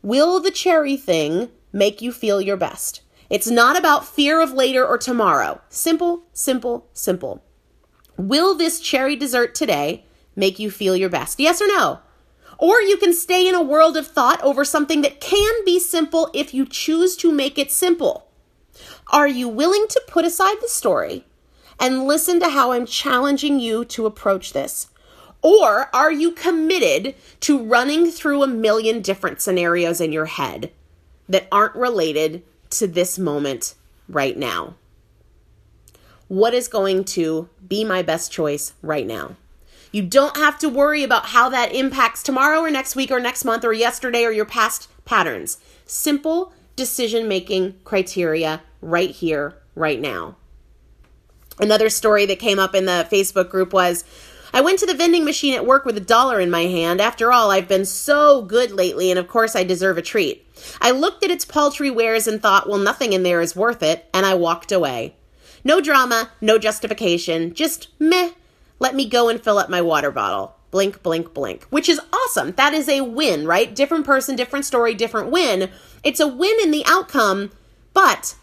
Will 0.01 0.39
the 0.39 0.51
cherry 0.51 0.97
thing 0.97 1.49
make 1.71 2.01
you 2.01 2.11
feel 2.11 2.41
your 2.41 2.57
best? 2.57 3.01
It's 3.29 3.49
not 3.49 3.77
about 3.77 4.05
fear 4.05 4.41
of 4.41 4.51
later 4.51 4.85
or 4.85 4.97
tomorrow. 4.97 5.61
Simple, 5.69 6.23
simple, 6.33 6.87
simple. 6.91 7.41
Will 8.17 8.53
this 8.53 8.81
cherry 8.81 9.15
dessert 9.15 9.55
today 9.55 10.03
make 10.35 10.59
you 10.59 10.69
feel 10.69 10.97
your 10.97 11.09
best? 11.09 11.39
Yes 11.39 11.61
or 11.61 11.67
no? 11.67 11.99
Or 12.57 12.81
you 12.81 12.97
can 12.97 13.13
stay 13.13 13.47
in 13.47 13.55
a 13.55 13.63
world 13.63 13.95
of 13.95 14.05
thought 14.05 14.41
over 14.43 14.65
something 14.65 15.01
that 15.03 15.21
can 15.21 15.53
be 15.63 15.79
simple 15.79 16.29
if 16.33 16.53
you 16.53 16.65
choose 16.65 17.15
to 17.17 17.31
make 17.31 17.57
it 17.57 17.71
simple. 17.71 18.27
Are 19.11 19.27
you 19.27 19.49
willing 19.49 19.87
to 19.89 20.01
put 20.07 20.23
aside 20.23 20.55
the 20.61 20.69
story 20.69 21.25
and 21.77 22.05
listen 22.07 22.39
to 22.39 22.49
how 22.49 22.71
I'm 22.71 22.85
challenging 22.85 23.59
you 23.59 23.83
to 23.85 24.05
approach 24.05 24.53
this? 24.53 24.87
Or 25.41 25.93
are 25.93 26.11
you 26.11 26.31
committed 26.31 27.15
to 27.41 27.61
running 27.61 28.09
through 28.09 28.41
a 28.41 28.47
million 28.47 29.01
different 29.01 29.41
scenarios 29.41 29.99
in 29.99 30.13
your 30.13 30.27
head 30.27 30.71
that 31.27 31.47
aren't 31.51 31.75
related 31.75 32.43
to 32.71 32.87
this 32.87 33.19
moment 33.19 33.75
right 34.07 34.37
now? 34.37 34.75
What 36.29 36.53
is 36.53 36.69
going 36.69 37.03
to 37.05 37.49
be 37.67 37.83
my 37.83 38.01
best 38.01 38.31
choice 38.31 38.73
right 38.81 39.05
now? 39.05 39.35
You 39.91 40.03
don't 40.03 40.37
have 40.37 40.57
to 40.59 40.69
worry 40.69 41.03
about 41.03 41.25
how 41.25 41.49
that 41.49 41.75
impacts 41.75 42.23
tomorrow 42.23 42.61
or 42.61 42.71
next 42.71 42.95
week 42.95 43.11
or 43.11 43.19
next 43.19 43.43
month 43.43 43.65
or 43.65 43.73
yesterday 43.73 44.23
or 44.23 44.31
your 44.31 44.45
past 44.45 44.87
patterns. 45.03 45.57
Simple 45.85 46.53
decision 46.75 47.27
making 47.27 47.79
criteria 47.83 48.61
right 48.81 49.11
here, 49.11 49.55
right 49.75 49.99
now. 49.99 50.35
Another 51.59 51.89
story 51.89 52.25
that 52.25 52.39
came 52.39 52.59
up 52.59 52.73
in 52.73 52.85
the 52.85 53.07
Facebook 53.11 53.49
group 53.49 53.73
was 53.73 54.03
I 54.53 54.61
went 54.61 54.79
to 54.79 54.85
the 54.85 54.93
vending 54.93 55.23
machine 55.23 55.53
at 55.53 55.65
work 55.65 55.85
with 55.85 55.95
a 55.95 56.01
dollar 56.01 56.39
in 56.39 56.49
my 56.49 56.63
hand. 56.63 56.99
After 56.99 57.31
all, 57.31 57.51
I've 57.51 57.67
been 57.67 57.85
so 57.85 58.41
good 58.41 58.71
lately, 58.71 59.09
and 59.09 59.17
of 59.17 59.27
course, 59.27 59.55
I 59.55 59.63
deserve 59.63 59.97
a 59.97 60.01
treat. 60.01 60.45
I 60.81 60.91
looked 60.91 61.23
at 61.23 61.31
its 61.31 61.45
paltry 61.45 61.89
wares 61.89 62.27
and 62.27 62.41
thought, 62.41 62.67
well, 62.67 62.77
nothing 62.77 63.13
in 63.13 63.23
there 63.23 63.41
is 63.41 63.55
worth 63.55 63.81
it, 63.81 64.09
and 64.13 64.25
I 64.25 64.33
walked 64.33 64.71
away. 64.71 65.15
No 65.63 65.79
drama, 65.79 66.31
no 66.41 66.57
justification, 66.57 67.53
just 67.53 67.87
meh. 67.99 68.31
Let 68.79 68.95
me 68.95 69.07
go 69.07 69.29
and 69.29 69.41
fill 69.41 69.57
up 69.57 69.69
my 69.69 69.81
water 69.81 70.11
bottle. 70.11 70.55
Blink, 70.71 71.03
blink, 71.03 71.33
blink. 71.33 71.63
Which 71.65 71.89
is 71.89 71.99
awesome. 72.13 72.53
That 72.53 72.73
is 72.73 72.87
a 72.87 73.01
win, 73.01 73.45
right? 73.45 73.75
Different 73.75 74.05
person, 74.05 74.35
different 74.35 74.65
story, 74.65 74.93
different 74.93 75.29
win. 75.29 75.69
It's 76.03 76.19
a 76.21 76.27
win 76.27 76.57
in 76.63 76.71
the 76.71 76.83
outcome, 76.87 77.51
but 77.93 78.35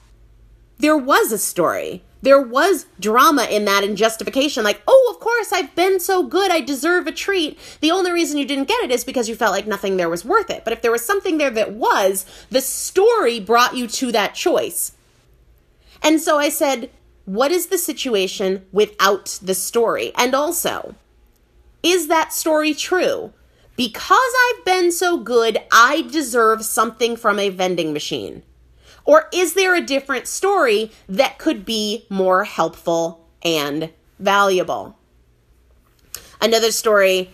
there 0.79 0.97
was 0.97 1.33
a 1.33 1.39
story. 1.39 2.05
there 2.21 2.41
was 2.41 2.87
drama 2.99 3.45
in 3.45 3.65
that 3.65 3.85
and 3.85 3.97
justification 3.97 4.65
like 4.65 4.83
oh 4.89 5.13
of 5.15 5.21
course 5.21 5.53
i've 5.53 5.73
been 5.77 6.01
so 6.01 6.23
good 6.25 6.51
i 6.51 6.61
deserve 6.61 7.07
a 7.07 7.13
treat 7.13 7.57
the 7.81 7.93
only 7.93 8.11
reason 8.11 8.37
you 8.39 8.45
didn't 8.45 8.67
get 8.67 8.83
it 8.83 8.91
is 8.91 9.05
because 9.05 9.29
you 9.29 9.37
felt 9.37 9.53
like 9.53 9.69
nothing 9.69 9.97
there 9.97 10.09
was 10.09 10.25
worth 10.25 10.51
it 10.51 10.65
but 10.65 10.73
if 10.73 10.83
there 10.83 10.91
was 10.91 11.05
something 11.05 11.39
there 11.39 11.51
that 11.51 11.73
was 11.73 12.27
the 12.51 12.61
story 12.61 13.39
brought 13.39 13.77
you 13.77 13.87
to 13.87 14.11
that 14.11 14.35
choice 14.35 14.93
and 16.03 16.21
so 16.21 16.39
i 16.39 16.49
said 16.49 16.91
what 17.25 17.53
is 17.53 17.67
the 17.67 17.79
situation 17.79 18.67
without 18.73 19.39
the 19.41 19.55
story 19.55 20.11
and 20.17 20.35
also 20.35 20.97
is 21.83 22.09
that 22.09 22.33
story 22.33 22.75
true 22.75 23.33
because 23.77 24.33
i've 24.49 24.65
been 24.65 24.91
so 24.91 25.17
good 25.17 25.59
i 25.73 26.03
deserve 26.03 26.65
something 26.65 27.17
from 27.17 27.39
a 27.39 27.49
vending 27.49 27.93
machine 27.93 28.43
or 29.09 29.27
is 29.33 29.55
there 29.55 29.75
a 29.75 29.81
different 29.81 30.29
story 30.29 30.91
that 31.09 31.39
could 31.39 31.65
be 31.65 32.05
more 32.11 32.45
helpful 32.45 33.27
and 33.43 33.89
valuable? 34.19 34.99
Another 36.43 36.71
story 36.71 37.31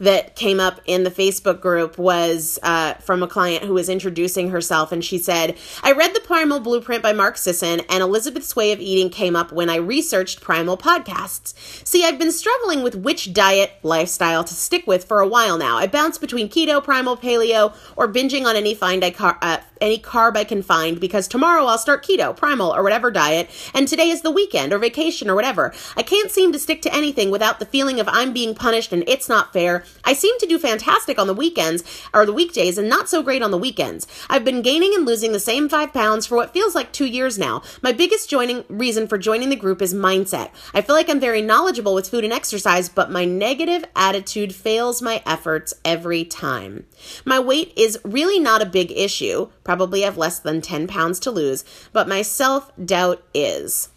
that 0.00 0.36
came 0.36 0.60
up 0.60 0.80
in 0.84 1.04
the 1.04 1.10
Facebook 1.10 1.60
group 1.60 1.98
was 1.98 2.58
uh, 2.62 2.94
from 2.94 3.22
a 3.22 3.28
client 3.28 3.64
who 3.64 3.74
was 3.74 3.88
introducing 3.88 4.50
herself, 4.50 4.92
and 4.92 5.04
she 5.04 5.18
said, 5.18 5.56
I 5.82 5.92
read 5.92 6.14
The 6.14 6.20
Primal 6.20 6.60
Blueprint 6.60 7.02
by 7.02 7.12
Mark 7.12 7.36
Sisson, 7.36 7.80
and 7.88 8.02
Elizabeth's 8.02 8.54
Way 8.54 8.72
of 8.72 8.80
Eating 8.80 9.10
came 9.10 9.36
up 9.36 9.52
when 9.52 9.68
I 9.68 9.76
researched 9.76 10.40
Primal 10.40 10.76
podcasts. 10.76 11.54
See, 11.86 12.04
I've 12.04 12.18
been 12.18 12.32
struggling 12.32 12.82
with 12.82 12.94
which 12.94 13.32
diet 13.32 13.72
lifestyle 13.82 14.44
to 14.44 14.54
stick 14.54 14.86
with 14.86 15.04
for 15.04 15.20
a 15.20 15.28
while 15.28 15.58
now. 15.58 15.76
I 15.76 15.86
bounce 15.86 16.18
between 16.18 16.48
keto, 16.48 16.82
primal, 16.82 17.16
paleo, 17.16 17.74
or 17.96 18.12
binging 18.12 18.44
on 18.44 18.56
any 18.56 18.74
find 18.74 19.04
I 19.04 19.10
car- 19.10 19.38
uh, 19.42 19.58
any 19.80 19.98
carb 19.98 20.36
I 20.36 20.44
can 20.44 20.62
find 20.62 21.00
because 21.00 21.28
tomorrow 21.28 21.64
I'll 21.64 21.78
start 21.78 22.04
keto, 22.04 22.36
primal, 22.36 22.74
or 22.74 22.82
whatever 22.82 23.10
diet, 23.10 23.48
and 23.74 23.86
today 23.86 24.10
is 24.10 24.22
the 24.22 24.30
weekend 24.30 24.72
or 24.72 24.78
vacation 24.78 25.30
or 25.30 25.34
whatever. 25.34 25.72
I 25.96 26.02
can't 26.02 26.30
seem 26.30 26.52
to 26.52 26.58
stick 26.58 26.82
to 26.82 26.94
anything 26.94 27.30
without 27.30 27.58
the 27.58 27.66
feeling 27.66 28.00
of 28.00 28.08
I'm 28.08 28.32
being 28.32 28.54
punished 28.54 28.92
and 28.92 29.04
it's 29.06 29.28
not 29.28 29.52
fair. 29.52 29.84
I 30.04 30.12
seem 30.12 30.38
to 30.38 30.46
do 30.46 30.58
fantastic 30.58 31.18
on 31.18 31.26
the 31.26 31.34
weekends 31.34 31.84
or 32.14 32.24
the 32.24 32.32
weekdays 32.32 32.78
and 32.78 32.88
not 32.88 33.08
so 33.08 33.22
great 33.22 33.42
on 33.42 33.50
the 33.50 33.58
weekends. 33.58 34.06
I've 34.30 34.44
been 34.44 34.62
gaining 34.62 34.94
and 34.94 35.04
losing 35.04 35.32
the 35.32 35.40
same 35.40 35.68
five 35.68 35.92
pounds 35.92 36.26
for 36.26 36.36
what 36.36 36.52
feels 36.52 36.74
like 36.74 36.92
two 36.92 37.06
years 37.06 37.38
now. 37.38 37.62
My 37.82 37.92
biggest 37.92 38.30
joining 38.30 38.64
reason 38.68 39.06
for 39.06 39.18
joining 39.18 39.50
the 39.50 39.56
group 39.56 39.82
is 39.82 39.94
mindset. 39.94 40.50
I 40.72 40.80
feel 40.80 40.94
like 40.94 41.08
I'm 41.10 41.20
very 41.20 41.42
knowledgeable 41.42 41.94
with 41.94 42.08
food 42.08 42.24
and 42.24 42.32
exercise, 42.32 42.88
but 42.88 43.10
my 43.10 43.24
negative 43.24 43.84
attitude 43.94 44.54
fails 44.54 45.02
my 45.02 45.22
efforts 45.26 45.74
every 45.84 46.24
time. 46.24 46.86
My 47.24 47.38
weight 47.38 47.72
is 47.76 47.98
really 48.04 48.40
not 48.40 48.62
a 48.62 48.66
big 48.66 48.90
issue 48.92 49.48
probably 49.68 50.00
have 50.00 50.16
less 50.16 50.38
than 50.38 50.62
10 50.62 50.86
pounds 50.86 51.20
to 51.20 51.30
lose, 51.30 51.62
but 51.92 52.08
my 52.08 52.22
self 52.22 52.72
doubt 52.82 53.22
is. 53.34 53.90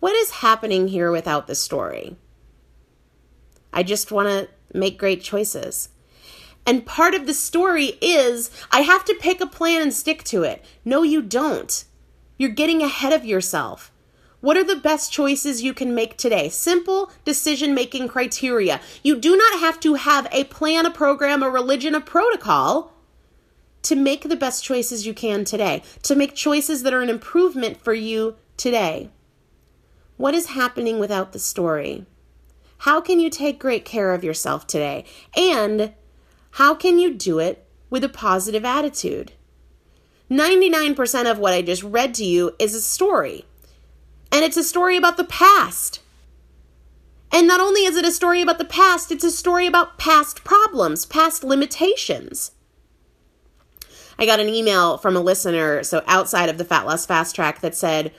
What 0.00 0.16
is 0.16 0.30
happening 0.30 0.88
here 0.88 1.12
without 1.12 1.46
the 1.46 1.54
story? 1.54 2.16
I 3.72 3.84
just 3.84 4.10
want 4.10 4.28
to 4.28 4.48
make 4.72 4.98
great 4.98 5.22
choices. 5.22 5.88
And 6.66 6.84
part 6.84 7.14
of 7.14 7.26
the 7.26 7.34
story 7.34 7.98
is 8.00 8.50
I 8.70 8.82
have 8.82 9.04
to 9.06 9.18
pick 9.18 9.40
a 9.40 9.46
plan 9.46 9.80
and 9.80 9.92
stick 9.92 10.22
to 10.24 10.42
it. 10.42 10.64
No, 10.84 11.02
you 11.02 11.22
don't. 11.22 11.84
You're 12.36 12.50
getting 12.50 12.82
ahead 12.82 13.12
of 13.12 13.24
yourself. 13.24 13.90
What 14.40 14.56
are 14.56 14.64
the 14.64 14.76
best 14.76 15.12
choices 15.12 15.62
you 15.62 15.74
can 15.74 15.94
make 15.94 16.16
today? 16.16 16.48
Simple 16.48 17.10
decision 17.24 17.74
making 17.74 18.08
criteria. 18.08 18.80
You 19.02 19.16
do 19.16 19.36
not 19.36 19.58
have 19.58 19.80
to 19.80 19.94
have 19.94 20.28
a 20.30 20.44
plan, 20.44 20.86
a 20.86 20.90
program, 20.90 21.42
a 21.42 21.50
religion, 21.50 21.94
a 21.94 22.00
protocol 22.00 22.92
to 23.82 23.96
make 23.96 24.28
the 24.28 24.36
best 24.36 24.62
choices 24.62 25.06
you 25.06 25.14
can 25.14 25.44
today, 25.44 25.82
to 26.02 26.14
make 26.14 26.34
choices 26.34 26.82
that 26.82 26.92
are 26.92 27.00
an 27.00 27.08
improvement 27.08 27.82
for 27.82 27.94
you 27.94 28.36
today. 28.56 29.10
What 30.16 30.34
is 30.34 30.48
happening 30.48 30.98
without 30.98 31.32
the 31.32 31.38
story? 31.38 32.04
How 32.78 33.00
can 33.00 33.18
you 33.18 33.28
take 33.28 33.58
great 33.58 33.84
care 33.84 34.12
of 34.12 34.24
yourself 34.24 34.66
today? 34.66 35.04
And 35.36 35.94
how 36.52 36.74
can 36.74 36.98
you 36.98 37.12
do 37.14 37.38
it 37.38 37.66
with 37.90 38.04
a 38.04 38.08
positive 38.08 38.64
attitude? 38.64 39.32
99% 40.30 41.30
of 41.30 41.38
what 41.38 41.52
I 41.52 41.62
just 41.62 41.82
read 41.82 42.14
to 42.14 42.24
you 42.24 42.54
is 42.58 42.74
a 42.74 42.80
story. 42.80 43.46
And 44.30 44.44
it's 44.44 44.56
a 44.56 44.64
story 44.64 44.96
about 44.96 45.16
the 45.16 45.24
past. 45.24 46.00
And 47.32 47.46
not 47.46 47.60
only 47.60 47.84
is 47.84 47.96
it 47.96 48.04
a 48.04 48.12
story 48.12 48.42
about 48.42 48.58
the 48.58 48.64
past, 48.64 49.10
it's 49.10 49.24
a 49.24 49.30
story 49.30 49.66
about 49.66 49.98
past 49.98 50.44
problems, 50.44 51.04
past 51.04 51.44
limitations. 51.44 52.52
I 54.18 54.26
got 54.26 54.40
an 54.40 54.48
email 54.48 54.98
from 54.98 55.16
a 55.16 55.20
listener, 55.20 55.82
so 55.82 56.02
outside 56.06 56.48
of 56.48 56.58
the 56.58 56.64
Fat 56.64 56.86
Loss 56.86 57.06
Fast 57.06 57.34
Track, 57.34 57.60
that 57.60 57.74
said, 57.74 58.12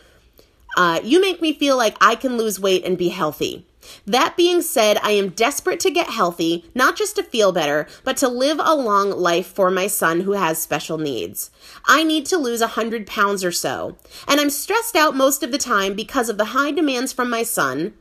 uh, 0.78 1.00
You 1.04 1.22
make 1.22 1.42
me 1.42 1.54
feel 1.54 1.78
like 1.78 1.98
I 2.00 2.16
can 2.16 2.38
lose 2.38 2.60
weight 2.60 2.86
and 2.86 2.98
be 2.98 3.10
healthy. 3.10 3.68
That 4.06 4.38
being 4.38 4.62
said, 4.62 4.98
I 5.02 5.12
am 5.12 5.30
desperate 5.30 5.80
to 5.82 5.92
get 5.92 6.10
healthy, 6.10 6.66
not 6.74 6.96
just 6.96 7.16
to 7.16 7.24
feel 7.24 7.52
better, 7.52 7.88
but 8.04 8.18
to 8.18 8.28
live 8.28 8.60
a 8.62 8.76
long 8.76 9.12
life 9.12 9.48
for 9.48 9.70
my 9.70 9.88
son 9.88 10.22
who 10.22 10.34
has 10.34 10.62
special 10.62 10.98
needs. 10.98 11.52
I 11.86 12.04
need 12.04 12.26
to 12.28 12.38
lose 12.38 12.62
100 12.62 13.08
pounds 13.08 13.44
or 13.44 13.52
so, 13.52 13.98
and 14.28 14.40
I'm 14.40 14.50
stressed 14.50 14.96
out 14.96 15.16
most 15.16 15.44
of 15.44 15.52
the 15.52 15.58
time 15.58 15.94
because 15.94 16.30
of 16.30 16.38
the 16.38 16.46
high 16.46 16.72
demands 16.72 17.14
from 17.14 17.30
my 17.30 17.44
son. 17.44 17.94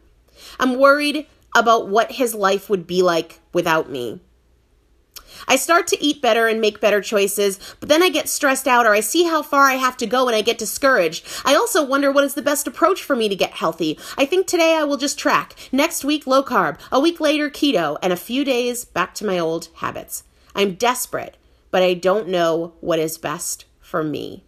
I'm 0.61 0.79
worried 0.79 1.27
about 1.57 1.89
what 1.89 2.13
his 2.13 2.35
life 2.35 2.69
would 2.69 2.87
be 2.87 3.03
like 3.03 3.41
without 3.53 3.91
me. 3.91 4.21
I 5.47 5.57
start 5.57 5.87
to 5.89 6.03
eat 6.03 6.23
better 6.23 6.47
and 6.47 6.61
make 6.61 6.81
better 6.81 7.01
choices, 7.01 7.59
but 7.81 7.89
then 7.89 8.03
I 8.03 8.09
get 8.09 8.29
stressed 8.29 8.67
out 8.67 8.87
or 8.87 8.95
I 8.95 9.01
see 9.01 9.25
how 9.25 9.43
far 9.43 9.65
I 9.65 9.75
have 9.75 9.97
to 9.99 10.07
go 10.07 10.27
and 10.27 10.35
I 10.35 10.43
get 10.43 10.59
discouraged. 10.59 11.27
I 11.45 11.55
also 11.55 11.85
wonder 11.85 12.11
what 12.11 12.25
is 12.25 12.35
the 12.35 12.43
best 12.43 12.67
approach 12.67 13.03
for 13.03 13.15
me 13.15 13.29
to 13.29 13.37
get 13.37 13.53
healthy. 13.53 13.99
I 14.17 14.25
think 14.25 14.47
today 14.47 14.75
I 14.77 14.85
will 14.85 14.97
just 14.97 15.19
track, 15.19 15.55
next 15.71 16.05
week 16.05 16.27
low 16.27 16.43
carb, 16.43 16.79
a 16.91 16.99
week 16.99 17.21
later 17.21 17.51
keto, 17.51 17.99
and 18.03 18.13
a 18.13 18.17
few 18.17 18.45
days 18.45 18.85
back 18.85 19.15
to 19.15 19.27
my 19.27 19.39
old 19.39 19.69
habits. 19.77 20.25
I'm 20.55 20.75
desperate, 20.75 21.37
but 21.71 21.83
I 21.83 21.95
don't 21.95 22.29
know 22.29 22.75
what 22.81 22.99
is 22.99 23.19
best 23.19 23.67
for 23.81 24.03
me. 24.03 24.45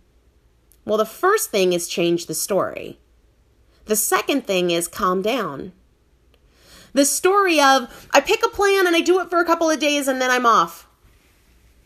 Well, 0.85 0.99
the 0.99 1.05
first 1.05 1.51
thing 1.51 1.73
is 1.73 1.87
change 1.87 2.27
the 2.27 2.35
story. 2.35 2.99
The 3.85 3.97
second 3.97 4.47
thing 4.47 4.71
is 4.71 4.89
calm 4.89 5.23
down. 5.23 5.73
The 6.93 7.05
story 7.05 7.61
of 7.61 8.09
I 8.13 8.21
pick 8.21 8.45
a 8.45 8.49
plan 8.49 8.87
and 8.87 8.97
I 8.97 9.01
do 9.01 9.21
it 9.21 9.31
for 9.31 9.39
a 9.39 9.45
couple 9.45 9.71
of 9.71 9.79
days 9.79 10.09
and 10.09 10.21
then 10.21 10.31
I'm 10.31 10.47
off. 10.47 10.89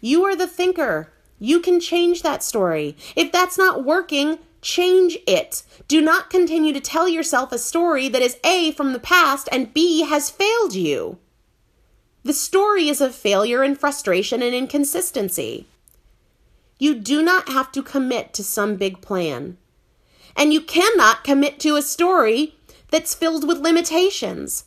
You 0.01 0.25
are 0.25 0.37
the 0.37 0.47
thinker. 0.47 1.13
You 1.39 1.61
can 1.61 1.81
change 1.81 2.23
that 2.23 2.43
story. 2.43 2.97
If 3.17 3.33
that's 3.33 3.59
not 3.59 3.85
working, 3.85 4.39
change 4.63 5.19
it. 5.27 5.63
Do 5.89 6.01
not 6.01 6.31
continue 6.31 6.73
to 6.73 6.81
tell 6.81 7.09
yourself 7.09 7.53
a 7.53 7.59
story 7.59 8.09
that 8.09 8.23
is 8.23 8.39
A, 8.45 8.73
from 8.73 8.93
the 8.93 8.99
past, 8.99 9.49
and 9.53 9.73
B, 9.75 10.03
has 10.03 10.31
failed 10.31 10.75
you. 10.75 11.19
The 12.23 12.33
story 12.33 12.89
is 12.89 13.03
of 13.03 13.15
failure 13.15 13.63
and 13.63 13.79
frustration 13.79 14.43
and 14.43 14.55
inconsistency. 14.55 15.67
You 16.79 16.95
do 16.95 17.23
not 17.23 17.51
have 17.51 17.71
to 17.73 17.83
commit 17.83 18.33
to 18.35 18.43
some 18.43 18.77
big 18.77 19.03
plan. 19.03 19.59
And 20.35 20.53
you 20.53 20.63
cannot 20.63 21.25
commit 21.25 21.61
to 21.61 21.77
a 21.77 21.83
story 21.83 22.57
that's 22.91 23.15
filled 23.15 23.47
with 23.47 23.59
limitations. 23.59 24.65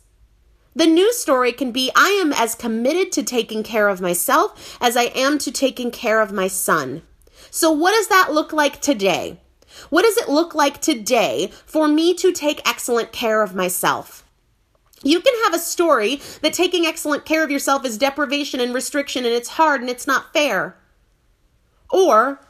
The 0.78 0.86
news 0.86 1.18
story 1.18 1.50
can 1.50 1.72
be 1.72 1.90
I 1.96 2.10
am 2.22 2.32
as 2.32 2.54
committed 2.54 3.10
to 3.10 3.24
taking 3.24 3.64
care 3.64 3.88
of 3.88 4.00
myself 4.00 4.78
as 4.80 4.96
I 4.96 5.06
am 5.06 5.36
to 5.38 5.50
taking 5.50 5.90
care 5.90 6.20
of 6.20 6.30
my 6.30 6.46
son. 6.46 7.02
So, 7.50 7.72
what 7.72 7.96
does 7.96 8.06
that 8.06 8.32
look 8.32 8.52
like 8.52 8.80
today? 8.80 9.40
What 9.90 10.02
does 10.02 10.16
it 10.16 10.28
look 10.28 10.54
like 10.54 10.80
today 10.80 11.50
for 11.66 11.88
me 11.88 12.14
to 12.14 12.30
take 12.30 12.62
excellent 12.64 13.10
care 13.10 13.42
of 13.42 13.56
myself? 13.56 14.24
You 15.02 15.18
can 15.18 15.34
have 15.46 15.54
a 15.54 15.58
story 15.58 16.20
that 16.42 16.52
taking 16.52 16.86
excellent 16.86 17.24
care 17.24 17.42
of 17.42 17.50
yourself 17.50 17.84
is 17.84 17.98
deprivation 17.98 18.60
and 18.60 18.72
restriction 18.72 19.24
and 19.24 19.34
it's 19.34 19.48
hard 19.48 19.80
and 19.80 19.90
it's 19.90 20.06
not 20.06 20.32
fair. 20.32 20.76
Or 21.90 22.40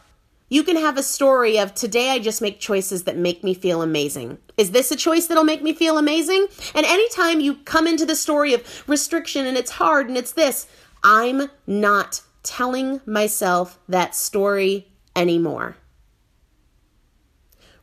you 0.49 0.63
can 0.63 0.77
have 0.77 0.97
a 0.97 1.03
story 1.03 1.59
of 1.59 1.75
today 1.75 2.11
I 2.11 2.19
just 2.19 2.41
make 2.41 2.59
choices 2.59 3.05
that 3.05 3.17
make 3.17 3.45
me 3.45 3.55
feel 3.55 3.83
amazing. 3.83 4.39
Is 4.57 4.71
this 4.71 4.91
a 4.91 4.97
choice 4.97 5.27
that'll 5.27 5.45
make 5.45 5.63
me 5.63 5.75
feel 5.75 5.99
amazing? 5.99 6.47
And 6.75 6.87
anytime 6.87 7.41
you 7.41 7.57
come 7.57 7.87
into 7.87 8.07
the 8.07 8.17
story 8.17 8.55
of 8.55 8.85
restriction 8.89 9.47
and 9.47 9.57
it's 9.57 9.73
hard 9.73 10.09
and 10.09 10.17
it's 10.17 10.33
this, 10.33 10.67
I'm 11.05 11.51
not 11.67 12.23
telling 12.43 13.01
myself 13.05 13.79
that 13.89 14.15
story 14.15 14.89
anymore. 15.15 15.77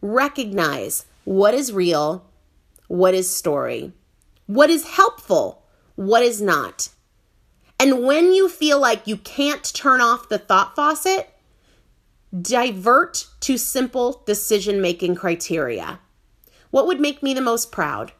Recognize 0.01 1.05
what 1.23 1.53
is 1.53 1.71
real, 1.71 2.25
what 2.87 3.13
is 3.13 3.29
story, 3.29 3.91
what 4.47 4.69
is 4.69 4.85
helpful, 4.85 5.63
what 5.95 6.23
is 6.23 6.41
not. 6.41 6.89
And 7.79 8.05
when 8.05 8.33
you 8.33 8.49
feel 8.49 8.79
like 8.79 9.07
you 9.07 9.17
can't 9.17 9.63
turn 9.73 10.01
off 10.01 10.29
the 10.29 10.37
thought 10.37 10.75
faucet, 10.75 11.29
divert 12.41 13.27
to 13.41 13.57
simple 13.57 14.23
decision 14.25 14.81
making 14.81 15.15
criteria. 15.15 15.99
What 16.71 16.87
would 16.87 16.99
make 16.99 17.23
me 17.23 17.33
the 17.33 17.41
most 17.41 17.71
proud? 17.71 18.11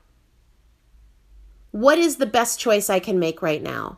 What 1.72 1.98
is 1.98 2.18
the 2.18 2.26
best 2.26 2.60
choice 2.60 2.90
I 2.90 3.00
can 3.00 3.20
make 3.20 3.42
right 3.42 3.62
now? 3.62 3.98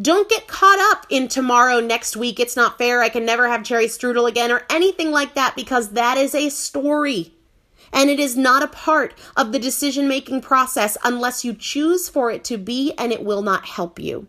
Don't 0.00 0.28
get 0.28 0.48
caught 0.48 0.80
up 0.90 1.06
in 1.08 1.28
tomorrow, 1.28 1.78
next 1.78 2.16
week, 2.16 2.40
it's 2.40 2.56
not 2.56 2.78
fair, 2.78 3.00
I 3.00 3.08
can 3.08 3.24
never 3.24 3.48
have 3.48 3.62
cherry 3.62 3.86
strudel 3.86 4.28
again, 4.28 4.50
or 4.50 4.62
anything 4.68 5.12
like 5.12 5.34
that, 5.34 5.54
because 5.54 5.90
that 5.90 6.18
is 6.18 6.34
a 6.34 6.48
story. 6.48 7.32
And 7.92 8.10
it 8.10 8.18
is 8.18 8.36
not 8.36 8.64
a 8.64 8.68
part 8.68 9.14
of 9.36 9.52
the 9.52 9.60
decision 9.60 10.08
making 10.08 10.40
process 10.40 10.96
unless 11.04 11.44
you 11.44 11.54
choose 11.54 12.08
for 12.08 12.32
it 12.32 12.42
to 12.44 12.58
be, 12.58 12.92
and 12.98 13.12
it 13.12 13.22
will 13.22 13.42
not 13.42 13.66
help 13.66 14.00
you. 14.00 14.26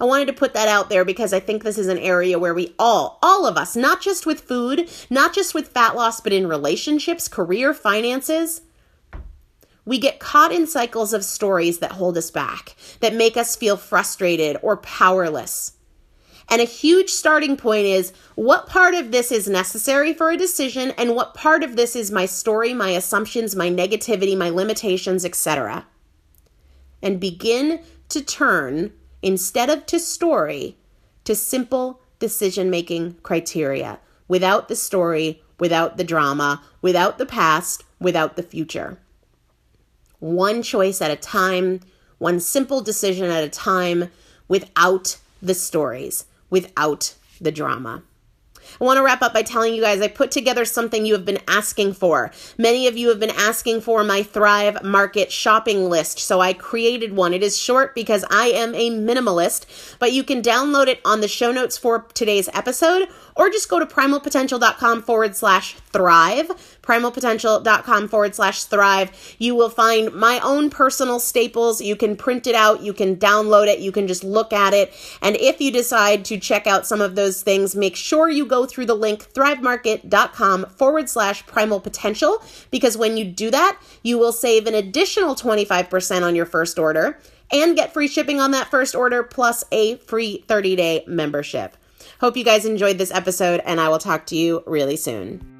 I 0.00 0.04
wanted 0.04 0.26
to 0.26 0.32
put 0.32 0.54
that 0.54 0.66
out 0.66 0.88
there 0.88 1.04
because 1.04 1.34
I 1.34 1.40
think 1.40 1.62
this 1.62 1.76
is 1.76 1.88
an 1.88 1.98
area 1.98 2.38
where 2.38 2.54
we 2.54 2.74
all, 2.78 3.18
all 3.22 3.46
of 3.46 3.58
us, 3.58 3.76
not 3.76 4.00
just 4.00 4.24
with 4.24 4.40
food, 4.40 4.90
not 5.10 5.34
just 5.34 5.52
with 5.52 5.68
fat 5.68 5.94
loss, 5.94 6.20
but 6.22 6.32
in 6.32 6.46
relationships, 6.46 7.28
career, 7.28 7.74
finances, 7.74 8.62
we 9.84 9.98
get 9.98 10.18
caught 10.18 10.52
in 10.52 10.66
cycles 10.66 11.12
of 11.12 11.24
stories 11.24 11.80
that 11.80 11.92
hold 11.92 12.16
us 12.16 12.30
back, 12.30 12.76
that 13.00 13.14
make 13.14 13.36
us 13.36 13.56
feel 13.56 13.76
frustrated 13.76 14.56
or 14.62 14.78
powerless. 14.78 15.72
And 16.48 16.62
a 16.62 16.64
huge 16.64 17.10
starting 17.10 17.56
point 17.56 17.86
is 17.86 18.12
what 18.34 18.66
part 18.66 18.94
of 18.94 19.12
this 19.12 19.30
is 19.30 19.48
necessary 19.48 20.14
for 20.14 20.30
a 20.30 20.36
decision 20.36 20.92
and 20.92 21.14
what 21.14 21.34
part 21.34 21.62
of 21.62 21.76
this 21.76 21.94
is 21.94 22.10
my 22.10 22.26
story, 22.26 22.72
my 22.72 22.90
assumptions, 22.90 23.54
my 23.54 23.68
negativity, 23.68 24.36
my 24.36 24.48
limitations, 24.48 25.24
etc. 25.24 25.86
And 27.02 27.20
begin 27.20 27.80
to 28.08 28.22
turn 28.22 28.92
instead 29.22 29.70
of 29.70 29.86
to 29.86 29.98
story, 29.98 30.76
to 31.24 31.34
simple 31.34 32.00
decision 32.18 32.70
making 32.70 33.14
criteria 33.22 33.98
without 34.28 34.68
the 34.68 34.76
story, 34.76 35.42
without 35.58 35.96
the 35.96 36.04
drama, 36.04 36.62
without 36.80 37.18
the 37.18 37.26
past, 37.26 37.84
without 37.98 38.36
the 38.36 38.42
future. 38.42 38.98
One 40.20 40.62
choice 40.62 41.00
at 41.00 41.10
a 41.10 41.16
time, 41.16 41.80
one 42.18 42.40
simple 42.40 42.80
decision 42.80 43.30
at 43.30 43.42
a 43.42 43.48
time, 43.48 44.10
without 44.48 45.18
the 45.42 45.54
stories, 45.54 46.26
without 46.48 47.14
the 47.40 47.52
drama. 47.52 48.02
I 48.78 48.84
want 48.84 48.98
to 48.98 49.02
wrap 49.02 49.22
up 49.22 49.32
by 49.32 49.42
telling 49.42 49.74
you 49.74 49.80
guys 49.80 50.00
I 50.00 50.08
put 50.08 50.30
together 50.30 50.64
something 50.64 51.06
you 51.06 51.14
have 51.14 51.24
been 51.24 51.40
asking 51.48 51.94
for. 51.94 52.30
Many 52.58 52.86
of 52.86 52.96
you 52.96 53.08
have 53.08 53.20
been 53.20 53.30
asking 53.30 53.80
for 53.80 54.04
my 54.04 54.22
Thrive 54.22 54.82
Market 54.82 55.32
shopping 55.32 55.88
list, 55.88 56.18
so 56.18 56.40
I 56.40 56.52
created 56.52 57.14
one. 57.16 57.32
It 57.32 57.42
is 57.42 57.58
short 57.58 57.94
because 57.94 58.24
I 58.30 58.48
am 58.48 58.74
a 58.74 58.90
minimalist, 58.90 59.96
but 59.98 60.12
you 60.12 60.24
can 60.24 60.42
download 60.42 60.88
it 60.88 61.00
on 61.04 61.20
the 61.20 61.28
show 61.28 61.52
notes 61.52 61.78
for 61.78 62.06
today's 62.14 62.48
episode 62.52 63.08
or 63.36 63.48
just 63.48 63.68
go 63.68 63.78
to 63.78 63.86
primalpotential.com 63.86 65.02
forward 65.02 65.36
slash 65.36 65.76
thrive 65.92 66.50
primalpotential.com 66.90 68.08
forward 68.08 68.34
slash 68.34 68.64
thrive. 68.64 69.36
You 69.38 69.54
will 69.54 69.70
find 69.70 70.12
my 70.12 70.40
own 70.40 70.70
personal 70.70 71.20
staples. 71.20 71.80
You 71.80 71.94
can 71.94 72.16
print 72.16 72.46
it 72.46 72.54
out, 72.54 72.82
you 72.82 72.92
can 72.92 73.16
download 73.16 73.68
it, 73.68 73.78
you 73.78 73.92
can 73.92 74.08
just 74.08 74.24
look 74.24 74.52
at 74.52 74.74
it. 74.74 74.92
And 75.22 75.36
if 75.36 75.60
you 75.60 75.70
decide 75.70 76.24
to 76.26 76.38
check 76.38 76.66
out 76.66 76.86
some 76.86 77.00
of 77.00 77.14
those 77.14 77.42
things, 77.42 77.76
make 77.76 77.94
sure 77.94 78.28
you 78.28 78.44
through 78.66 78.86
the 78.86 78.94
link 78.94 79.32
thrivemarket.com 79.32 80.66
forward 80.66 81.08
slash 81.08 81.46
primal 81.46 81.80
potential 81.80 82.42
because 82.70 82.96
when 82.96 83.16
you 83.16 83.24
do 83.24 83.50
that, 83.50 83.80
you 84.02 84.18
will 84.18 84.32
save 84.32 84.66
an 84.66 84.74
additional 84.74 85.34
25% 85.34 86.22
on 86.22 86.34
your 86.34 86.46
first 86.46 86.78
order 86.78 87.18
and 87.52 87.76
get 87.76 87.92
free 87.92 88.08
shipping 88.08 88.40
on 88.40 88.52
that 88.52 88.70
first 88.70 88.94
order 88.94 89.22
plus 89.22 89.64
a 89.72 89.96
free 89.96 90.44
30 90.48 90.76
day 90.76 91.04
membership. 91.06 91.76
Hope 92.20 92.36
you 92.36 92.44
guys 92.44 92.66
enjoyed 92.66 92.98
this 92.98 93.12
episode, 93.12 93.62
and 93.64 93.80
I 93.80 93.88
will 93.88 93.98
talk 93.98 94.26
to 94.26 94.36
you 94.36 94.62
really 94.66 94.96
soon. 94.96 95.59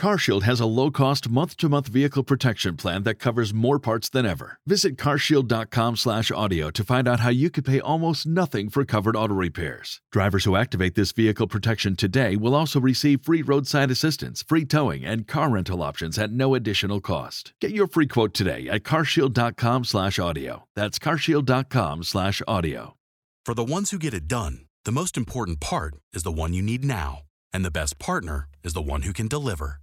CarShield 0.00 0.42
has 0.44 0.60
a 0.60 0.66
low-cost 0.66 1.28
month-to-month 1.28 1.88
vehicle 1.88 2.24
protection 2.24 2.76
plan 2.76 3.02
that 3.02 3.16
covers 3.16 3.52
more 3.52 3.78
parts 3.78 4.08
than 4.08 4.24
ever. 4.24 4.58
Visit 4.66 4.96
carshield.com/audio 4.96 6.70
to 6.70 6.84
find 6.84 7.06
out 7.06 7.20
how 7.20 7.28
you 7.28 7.50
could 7.50 7.66
pay 7.66 7.80
almost 7.80 8.26
nothing 8.26 8.70
for 8.70 8.86
covered 8.86 9.14
auto 9.14 9.34
repairs. 9.34 10.00
Drivers 10.10 10.44
who 10.44 10.56
activate 10.56 10.94
this 10.94 11.12
vehicle 11.12 11.46
protection 11.46 11.96
today 11.96 12.34
will 12.34 12.54
also 12.54 12.80
receive 12.80 13.20
free 13.20 13.42
roadside 13.42 13.90
assistance, 13.90 14.42
free 14.42 14.64
towing, 14.64 15.04
and 15.04 15.26
car 15.26 15.50
rental 15.50 15.82
options 15.82 16.16
at 16.18 16.32
no 16.32 16.54
additional 16.54 17.02
cost. 17.02 17.52
Get 17.60 17.72
your 17.72 17.86
free 17.86 18.06
quote 18.06 18.32
today 18.32 18.68
at 18.68 18.84
carshield.com/audio. 18.84 20.64
That's 20.74 20.98
carshield.com/audio. 20.98 22.96
For 23.44 23.54
the 23.54 23.64
ones 23.64 23.90
who 23.90 23.98
get 23.98 24.14
it 24.14 24.26
done, 24.26 24.60
the 24.86 24.92
most 24.92 25.18
important 25.18 25.60
part 25.60 25.94
is 26.14 26.22
the 26.22 26.32
one 26.32 26.54
you 26.54 26.62
need 26.62 26.84
now, 26.84 27.22
and 27.52 27.64
the 27.66 27.70
best 27.70 27.98
partner 27.98 28.48
is 28.64 28.72
the 28.72 28.80
one 28.80 29.02
who 29.02 29.12
can 29.12 29.28
deliver. 29.28 29.82